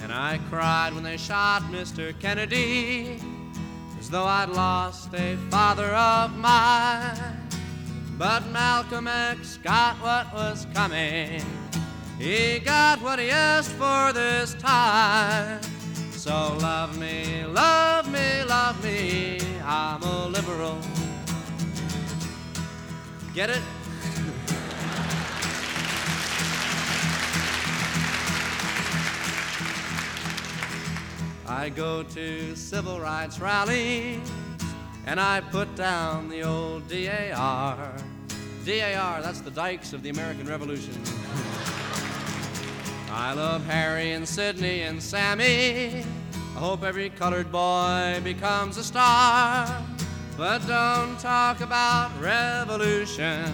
And 0.01 0.13
I 0.13 0.39
cried 0.49 0.95
when 0.95 1.03
they 1.03 1.17
shot 1.17 1.63
Mr. 1.73 2.17
Kennedy, 2.21 3.21
as 3.99 4.09
though 4.09 4.27
I'd 4.27 4.49
lost 4.49 5.13
a 5.13 5.35
father 5.51 5.93
of 5.93 6.37
mine. 6.37 7.49
But 8.17 8.47
Malcolm 8.51 9.09
X 9.09 9.57
got 9.57 9.97
what 9.97 10.33
was 10.33 10.69
coming. 10.73 11.43
He 12.17 12.61
got 12.61 13.03
what 13.03 13.19
he 13.19 13.31
asked 13.31 13.73
for 13.73 14.13
this 14.13 14.55
time. 14.55 15.61
So 16.25 16.57
love 16.63 16.99
me, 16.99 17.45
love 17.45 18.11
me, 18.11 18.45
love 18.45 18.83
me. 18.83 19.39
I'm 19.63 20.03
a 20.03 20.27
liberal. 20.29 20.79
Get 23.35 23.51
it? 23.51 23.61
I 31.47 31.69
go 31.69 32.03
to 32.03 32.57
civil 32.57 32.99
rights 32.99 33.39
rallies 33.39 34.27
and 35.05 35.21
I 35.21 35.43
put 35.43 35.77
down 35.77 36.31
the 36.31 36.43
old 36.43 36.89
DAR. 36.89 37.93
DAR, 38.65 39.21
that's 39.21 39.41
the 39.43 39.51
dikes 39.51 39.93
of 39.93 40.03
the 40.03 40.09
American 40.09 40.47
Revolution. 40.47 40.95
I 43.11 43.35
love 43.35 43.67
Harry 43.67 44.13
and 44.13 44.27
Sidney 44.27 44.81
and 44.81 45.03
Sammy. 45.03 46.05
I 46.55 46.59
hope 46.59 46.85
every 46.85 47.11
colored 47.11 47.51
boy 47.51 48.21
becomes 48.23 48.77
a 48.77 48.85
star. 48.85 49.67
But 50.37 50.65
don't 50.69 51.19
talk 51.19 51.61
about 51.61 52.13
revolution. 52.21 53.53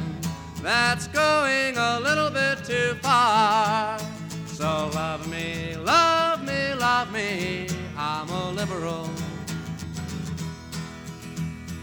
That's 0.62 1.08
going 1.08 1.78
a 1.78 1.98
little 2.00 2.28
bit 2.28 2.62
too 2.62 2.94
far. 3.00 3.98
So 4.44 4.90
love 4.92 5.26
me, 5.30 5.76
love 5.76 6.44
me, 6.44 6.74
love 6.74 7.10
me. 7.10 7.68
I'm 7.96 8.28
a 8.28 8.50
liberal. 8.50 9.08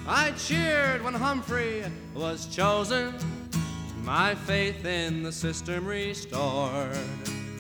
I 0.07 0.31
cheered 0.37 1.03
when 1.03 1.15
Humphrey 1.15 1.83
was 2.13 2.45
chosen, 2.45 3.15
my 4.03 4.35
faith 4.35 4.85
in 4.85 5.23
the 5.23 5.31
system 5.31 5.87
restored. 5.87 6.95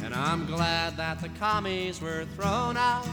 And 0.03 0.13
I'm 0.13 0.45
glad 0.45 0.95
that 0.97 1.19
the 1.21 1.29
commies 1.29 1.99
were 1.99 2.25
thrown 2.35 2.77
out 2.77 3.07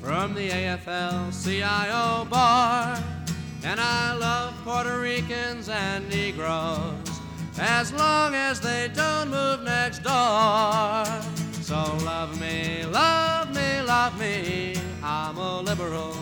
from 0.00 0.34
the 0.34 0.48
AFL 0.48 1.30
CIO 1.44 2.24
bar. 2.30 2.98
And 3.62 3.78
I 3.78 4.14
love 4.14 4.54
Puerto 4.64 4.98
Ricans 4.98 5.68
and 5.68 6.08
Negroes 6.08 7.20
as 7.58 7.92
long 7.92 8.34
as 8.34 8.60
they 8.60 8.90
don't 8.94 9.30
move 9.30 9.62
next 9.62 10.02
door. 10.02 11.04
So 11.62 11.76
love 12.04 12.40
me, 12.40 12.84
love 12.86 13.54
me, 13.54 13.82
love 13.82 14.18
me. 14.18 14.74
I'm 15.02 15.36
a 15.36 15.60
liberal. 15.60 16.16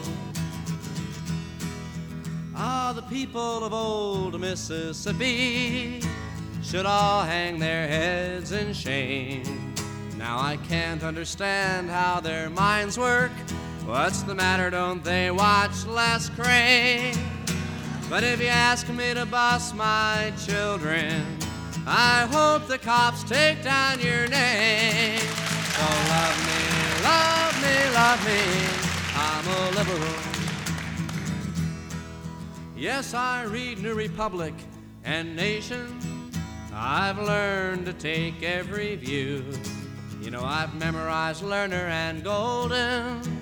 Ah, 2.56 2.92
the 2.94 3.02
people 3.02 3.64
of 3.64 3.72
old 3.72 4.40
Mississippi 4.40 6.02
should 6.60 6.86
all 6.86 7.22
hang 7.22 7.60
their 7.60 7.86
heads 7.86 8.50
in 8.50 8.72
shame. 8.72 9.74
Now 10.16 10.40
I 10.40 10.56
can't 10.68 11.04
understand 11.04 11.88
how 11.88 12.18
their 12.18 12.50
minds 12.50 12.98
work. 12.98 13.30
What's 13.88 14.20
the 14.20 14.34
matter? 14.34 14.68
Don't 14.68 15.02
they 15.02 15.30
watch 15.30 15.86
Les 15.86 16.28
Crane? 16.36 17.16
But 18.10 18.22
if 18.22 18.38
you 18.38 18.48
ask 18.48 18.86
me 18.90 19.14
to 19.14 19.24
boss 19.24 19.72
my 19.72 20.30
children, 20.46 21.24
I 21.86 22.28
hope 22.30 22.68
the 22.68 22.76
cops 22.76 23.24
take 23.24 23.64
down 23.64 23.98
your 24.00 24.28
name. 24.28 25.18
So 25.18 25.86
love 26.12 26.36
me, 26.46 26.60
love 27.02 27.62
me, 27.62 27.76
love 27.94 28.20
me. 28.26 28.42
I'm 29.16 29.46
a 29.48 29.70
liberal. 29.78 30.14
Yes, 32.76 33.14
I 33.14 33.44
read 33.44 33.78
New 33.78 33.94
Republic 33.94 34.52
and 35.04 35.34
Nation. 35.34 35.98
I've 36.74 37.18
learned 37.18 37.86
to 37.86 37.94
take 37.94 38.42
every 38.42 38.96
view. 38.96 39.46
You 40.20 40.30
know, 40.30 40.44
I've 40.44 40.74
memorized 40.74 41.42
Lerner 41.42 41.88
and 41.88 42.22
Golden. 42.22 43.37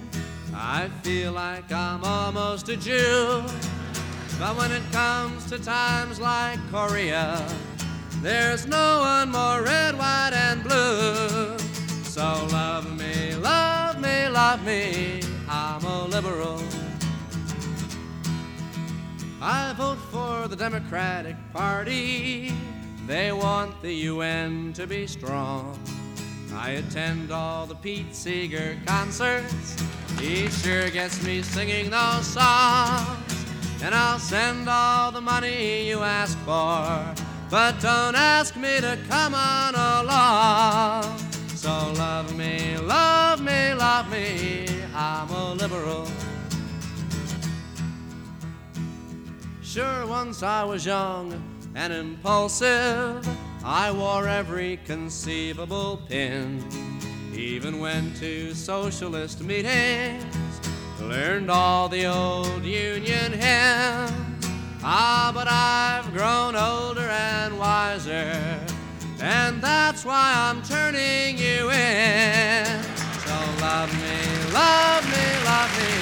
I 0.59 0.89
feel 1.03 1.33
like 1.33 1.71
I'm 1.71 2.03
almost 2.03 2.71
a 2.71 2.77
Jew. 2.77 3.45
But 4.39 4.57
when 4.57 4.73
it 4.73 4.83
comes 4.91 5.45
to 5.51 5.59
times 5.59 6.19
like 6.19 6.59
Korea, 6.71 7.47
there's 8.23 8.67
no 8.67 9.01
one 9.01 9.31
more 9.31 9.63
red, 9.63 9.97
white, 9.99 10.33
and 10.33 10.63
blue. 10.63 11.59
So 12.05 12.49
love 12.51 12.99
me, 12.99 13.35
love 13.35 14.01
me, 14.01 14.29
love 14.29 14.65
me. 14.65 15.21
I'm 15.47 15.85
a 15.85 16.07
liberal. 16.07 16.63
I 19.43 19.75
vote 19.75 19.99
for 20.11 20.49
the 20.49 20.57
Democratic 20.57 21.37
Party. 21.53 22.55
They 23.07 23.31
want 23.31 23.83
the 23.83 23.93
UN 23.93 24.73
to 24.73 24.87
be 24.87 25.07
strong. 25.07 25.79
I 26.57 26.71
attend 26.71 27.31
all 27.31 27.67
the 27.67 27.75
Pete 27.75 28.15
Seeger 28.15 28.79
concerts. 28.87 29.77
He 30.19 30.49
sure 30.49 30.89
gets 30.89 31.23
me 31.23 31.43
singing 31.43 31.91
those 31.91 32.27
songs. 32.27 33.35
And 33.83 33.95
I'll 33.95 34.19
send 34.19 34.67
all 34.67 35.13
the 35.13 35.21
money 35.21 35.87
you 35.87 36.01
ask 36.01 36.37
for. 36.39 37.15
But 37.51 37.79
don't 37.81 38.17
ask 38.17 38.57
me 38.57 38.81
to 38.81 38.99
come 39.09 39.35
on 39.35 39.75
along. 39.75 41.19
So 41.49 41.93
love 41.99 42.35
me, 42.35 42.79
love 42.79 43.43
me, 43.43 43.75
love 43.75 44.11
me. 44.11 44.67
I'm 44.95 45.31
a 45.31 45.53
liberal. 45.55 46.09
Sure, 49.63 50.07
once 50.07 50.43
I 50.43 50.65
was 50.65 50.87
young 50.87 51.35
and 51.75 51.93
impulsive. 51.93 53.29
I 53.69 53.91
wore 53.91 54.29
every 54.29 54.79
conceivable 54.87 55.97
pin. 56.09 56.63
Even 57.35 57.81
went 57.81 58.17
to 58.19 58.55
socialist 58.55 59.43
meetings. 59.43 60.25
Learned 61.01 61.51
all 61.51 61.89
the 61.89 62.07
old 62.07 62.63
Union 62.63 63.33
hymns. 63.33 64.47
Ah, 64.85 65.33
but 65.35 65.49
I've 65.51 66.13
grown 66.15 66.55
older 66.55 67.11
and 67.11 67.59
wiser. 67.59 68.33
And 69.21 69.61
that's 69.61 70.05
why 70.05 70.33
I'm 70.37 70.63
turning 70.63 71.37
you 71.37 71.69
in. 71.73 72.83
So 73.27 73.35
love 73.61 73.93
me, 74.01 74.53
love 74.55 75.05
me, 75.11 75.27
love 75.45 75.73
me. 75.77 75.93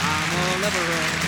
I'm 0.00 0.30
a 0.40 0.64
liberal. 0.64 1.23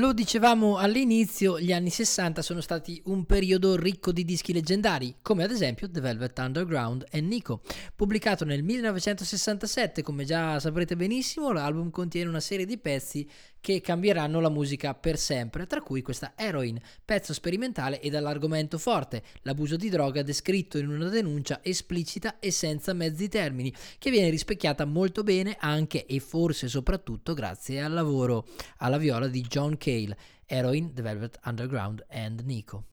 Lo 0.00 0.14
dicevamo 0.14 0.78
all'inizio, 0.78 1.60
gli 1.60 1.74
anni 1.74 1.90
60 1.90 2.40
sono 2.40 2.62
stati 2.62 3.02
un 3.04 3.26
periodo 3.26 3.76
ricco 3.76 4.12
di 4.12 4.24
dischi 4.24 4.54
leggendari, 4.54 5.16
come 5.20 5.44
ad 5.44 5.50
esempio 5.50 5.90
The 5.90 6.00
Velvet 6.00 6.38
Underground 6.38 7.04
e 7.10 7.20
Nico. 7.20 7.60
Pubblicato 7.94 8.46
nel 8.46 8.62
1967, 8.62 10.02
come 10.02 10.24
già 10.24 10.58
saprete 10.58 10.96
benissimo, 10.96 11.52
l'album 11.52 11.90
contiene 11.90 12.30
una 12.30 12.40
serie 12.40 12.64
di 12.64 12.78
pezzi 12.78 13.28
che 13.60 13.80
cambieranno 13.80 14.40
la 14.40 14.48
musica 14.48 14.94
per 14.94 15.18
sempre, 15.18 15.66
tra 15.66 15.80
cui 15.80 16.02
questa 16.02 16.32
Heroin, 16.36 16.80
pezzo 17.04 17.32
sperimentale 17.32 18.00
e 18.00 18.10
dall'argomento 18.10 18.78
forte, 18.78 19.22
l'abuso 19.42 19.76
di 19.76 19.88
droga 19.88 20.22
descritto 20.22 20.78
in 20.78 20.88
una 20.88 21.08
denuncia 21.08 21.60
esplicita 21.62 22.38
e 22.38 22.50
senza 22.50 22.92
mezzi 22.92 23.28
termini, 23.28 23.72
che 23.98 24.10
viene 24.10 24.30
rispecchiata 24.30 24.84
molto 24.84 25.22
bene 25.22 25.56
anche 25.58 26.06
e 26.06 26.20
forse 26.20 26.68
soprattutto 26.68 27.34
grazie 27.34 27.80
al 27.82 27.92
lavoro 27.92 28.46
alla 28.78 28.98
viola 28.98 29.28
di 29.28 29.42
John 29.42 29.76
Cale, 29.76 30.16
Heroin, 30.46 30.92
The 30.94 31.02
Velvet 31.02 31.38
Underground 31.44 32.04
and 32.08 32.40
Nico. 32.40 32.86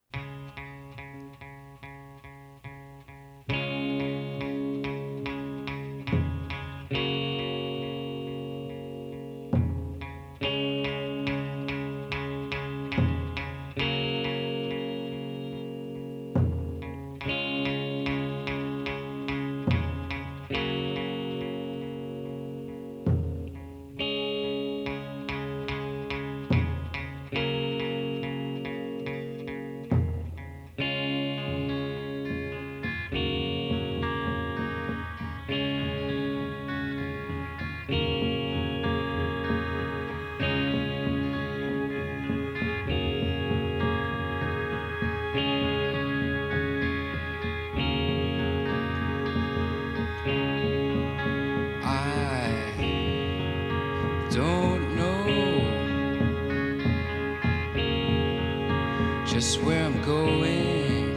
Just 59.40 59.62
where 59.62 59.84
I'm 59.84 60.02
going. 60.02 61.14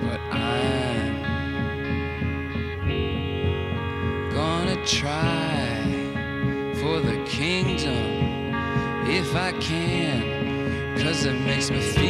But 0.00 0.20
I'm 0.32 1.22
gonna 4.32 4.82
try 4.86 5.52
for 6.80 7.00
the 7.00 7.22
kingdom 7.26 8.54
if 9.10 9.36
I 9.36 9.52
can. 9.60 10.96
Cause 10.96 11.26
it 11.26 11.38
makes 11.38 11.70
me 11.70 11.80
feel 11.80 12.09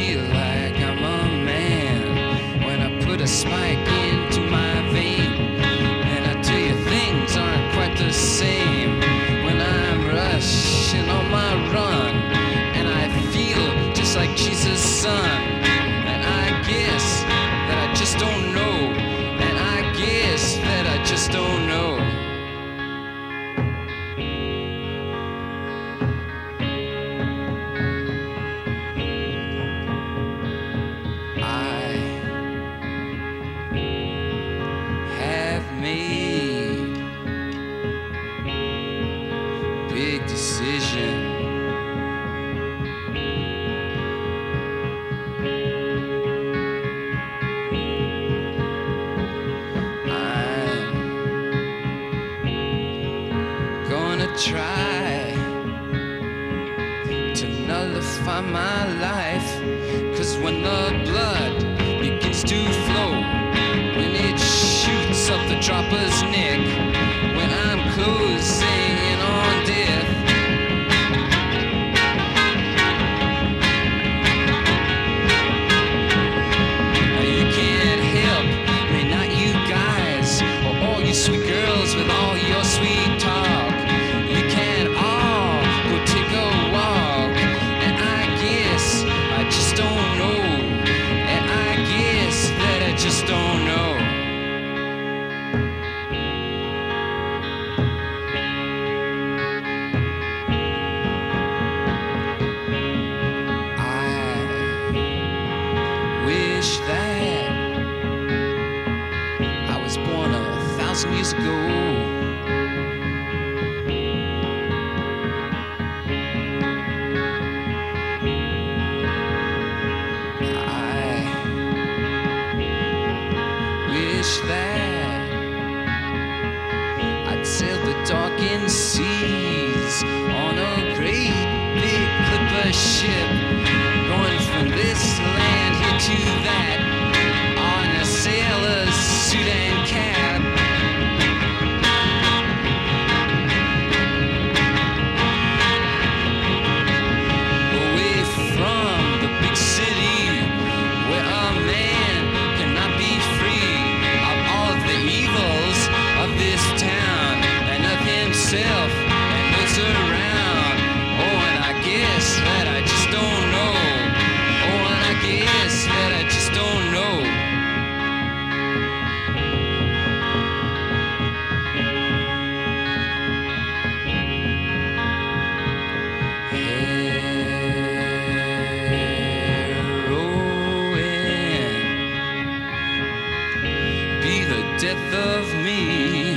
death 184.93 185.13
of 185.13 185.55
me. 185.63 186.33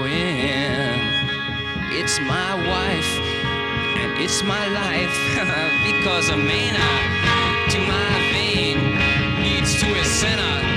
Heroin. 0.00 0.50
It's 1.92 2.18
my 2.20 2.54
wife, 2.66 3.12
and 4.00 4.20
it's 4.20 4.42
my 4.42 4.66
life, 4.68 5.14
because 5.86 6.30
a 6.30 6.36
maniac 6.36 7.70
to 7.70 7.78
my 7.78 8.10
vein 8.32 8.78
leads 9.42 9.80
to 9.80 9.86
a 9.86 10.04
sinner. 10.04 10.69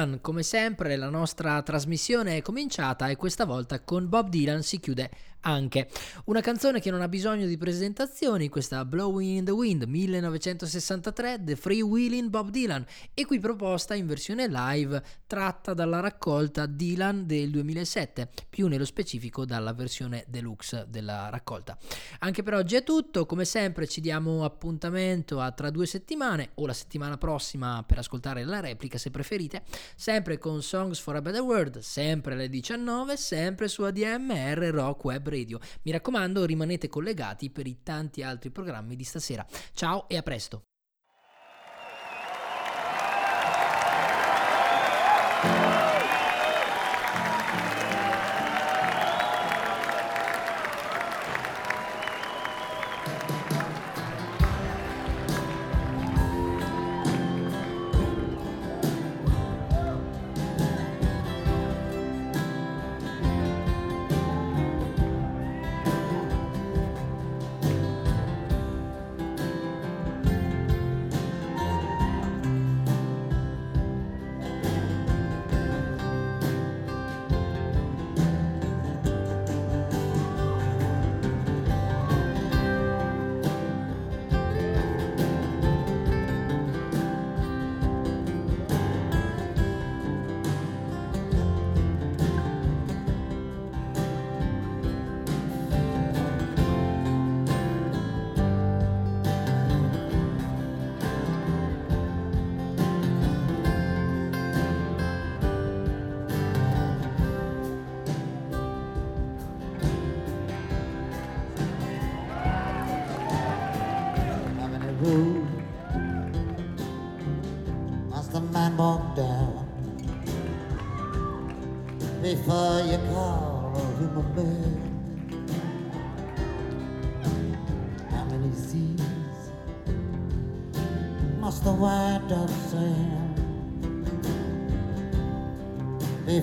Dylan, 0.00 0.20
come 0.20 0.42
sempre, 0.42 0.96
la 0.96 1.10
nostra 1.10 1.60
trasmissione 1.62 2.38
è 2.38 2.42
cominciata 2.42 3.08
e 3.08 3.16
questa 3.16 3.44
volta 3.44 3.80
con 3.80 4.08
Bob 4.08 4.28
Dylan 4.28 4.62
si 4.62 4.80
chiude 4.80 5.10
anche. 5.42 5.88
Una 6.26 6.40
canzone 6.40 6.80
che 6.80 6.90
non 6.90 7.00
ha 7.00 7.08
bisogno 7.08 7.46
di 7.46 7.56
presentazioni, 7.56 8.48
questa 8.48 8.84
Blowing 8.84 9.38
in 9.38 9.44
the 9.44 9.50
Wind 9.50 9.84
1963, 9.84 11.42
The 11.44 11.56
Free 11.56 11.80
Wheeling 11.80 12.28
Bob 12.28 12.50
Dylan, 12.50 12.84
e 13.14 13.24
qui 13.24 13.38
proposta 13.38 13.94
in 13.94 14.06
versione 14.06 14.48
live 14.48 15.02
tratta 15.26 15.74
dalla 15.74 16.00
raccolta 16.00 16.66
Dylan 16.66 17.26
del 17.26 17.50
2007, 17.50 18.28
più 18.48 18.66
nello 18.66 18.84
specifico 18.84 19.44
dalla 19.44 19.72
versione 19.72 20.24
deluxe 20.28 20.86
della 20.88 21.28
raccolta. 21.30 21.78
Anche 22.20 22.42
per 22.42 22.54
oggi 22.54 22.76
è 22.76 22.82
tutto, 22.82 23.26
come 23.26 23.44
sempre 23.44 23.86
ci 23.86 24.00
diamo 24.00 24.44
appuntamento 24.44 25.40
a 25.40 25.50
tra 25.52 25.70
due 25.70 25.86
settimane 25.86 26.50
o 26.54 26.66
la 26.66 26.72
settimana 26.72 27.16
prossima 27.16 27.82
per 27.86 27.98
ascoltare 27.98 28.44
la 28.44 28.60
replica 28.60 28.98
se 28.98 29.10
preferite, 29.10 29.62
sempre 29.96 30.38
con 30.38 30.62
Songs 30.62 30.98
for 30.98 31.16
a 31.16 31.22
Better 31.22 31.40
World, 31.40 31.78
sempre 31.78 32.34
alle 32.34 32.48
19, 32.48 33.16
sempre 33.16 33.68
su 33.68 33.82
ADMR 33.82 34.58
Rock 34.70 35.04
Web 35.04 35.28
Radio. 35.30 35.58
Mi 35.82 35.92
raccomando, 35.92 36.44
rimanete 36.44 36.88
collegati 36.88 37.50
per 37.50 37.66
i 37.66 37.82
tanti 37.82 38.22
altri 38.22 38.50
programmi 38.50 38.96
di 38.96 39.04
stasera. 39.04 39.46
Ciao 39.72 40.08
e 40.08 40.16
a 40.16 40.22
presto. 40.22 40.69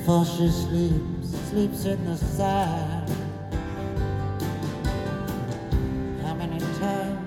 before 0.07 0.23
she 0.23 0.49
sleeps, 0.49 1.49
sleeps 1.49 1.83
in 1.83 2.05
the 2.05 2.15
sand. 2.15 3.09
How 6.23 6.33
many 6.33 6.59
times 6.79 7.19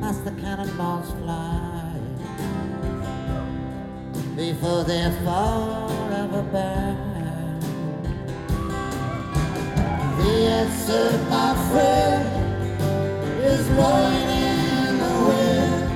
must 0.00 0.24
the 0.24 0.30
cannonballs 0.40 1.10
fly 1.14 1.98
before 4.36 4.84
they're 4.84 5.10
forever 5.24 6.42
banned? 6.52 7.62
The 10.18 10.32
answer, 10.60 11.18
my 11.28 11.54
friend, 11.72 12.24
is 13.42 13.66
blowing 13.70 14.28
in 14.30 14.98
the 15.02 15.14
wind. 15.26 15.90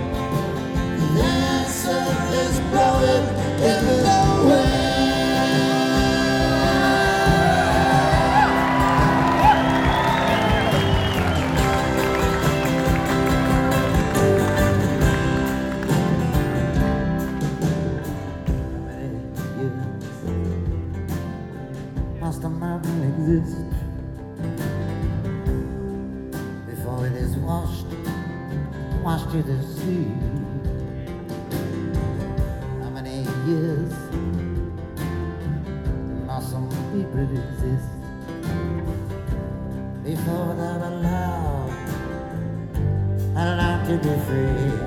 The 1.14 1.22
answer 1.22 2.02
is 2.42 2.58
blowing. 2.72 3.35
to 29.36 29.42
the 29.42 29.62
sea. 29.62 30.06
How 32.80 32.88
many 32.88 33.18
years 33.46 33.92
must 36.26 36.50
some 36.50 36.68
people 36.92 37.20
exist 37.20 37.88
before 40.02 40.54
they're 40.54 40.84
allowed, 40.90 41.70
allowed 43.36 43.84
to 43.88 43.96
be 43.98 44.14
free? 44.24 44.85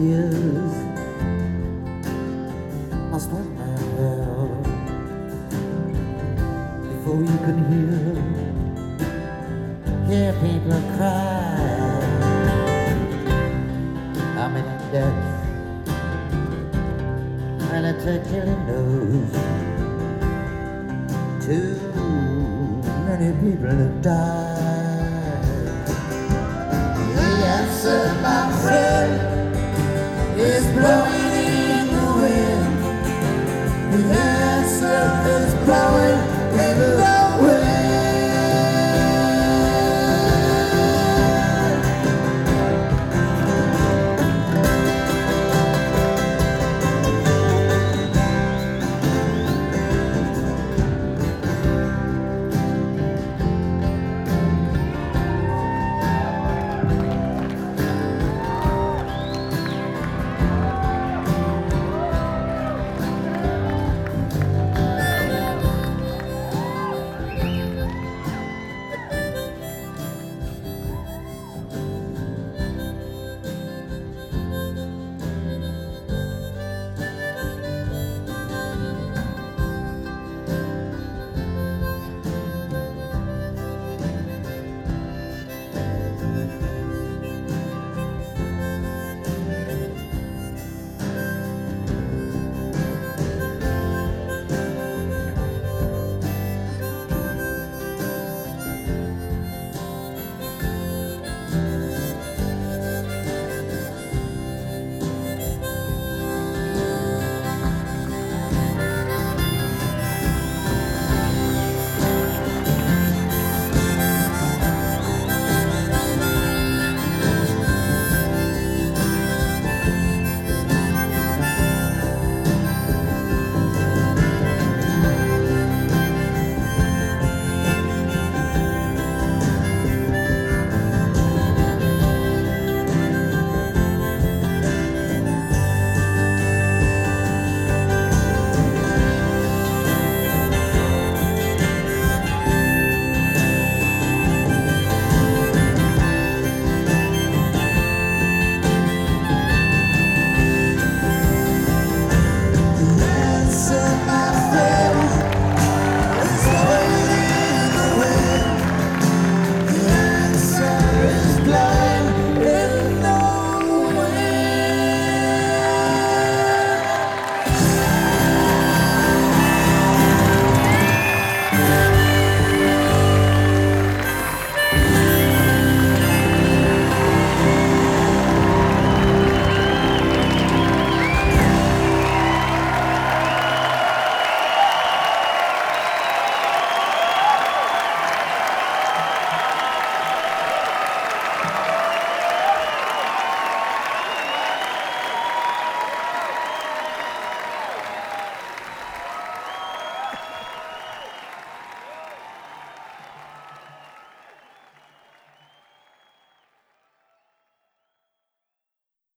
years 0.00 0.72
I 3.12 3.18
spent 3.18 3.50
my 3.58 3.64
hair 3.96 4.48
before 6.88 7.20
you 7.20 7.38
can 7.44 7.58
hear 7.70 8.14
hear 10.08 10.32
people 10.40 10.80
cry. 10.96 12.00
I'm 14.40 14.56
in 14.56 14.68
debt, 14.90 15.18
and 17.72 17.82
I 17.86 17.92
take 18.04 18.24
killing 18.30 18.62
those. 18.66 19.32
Too 21.44 21.76
many 23.06 23.30
people 23.42 23.70
have 23.70 24.02
died. 24.02 24.39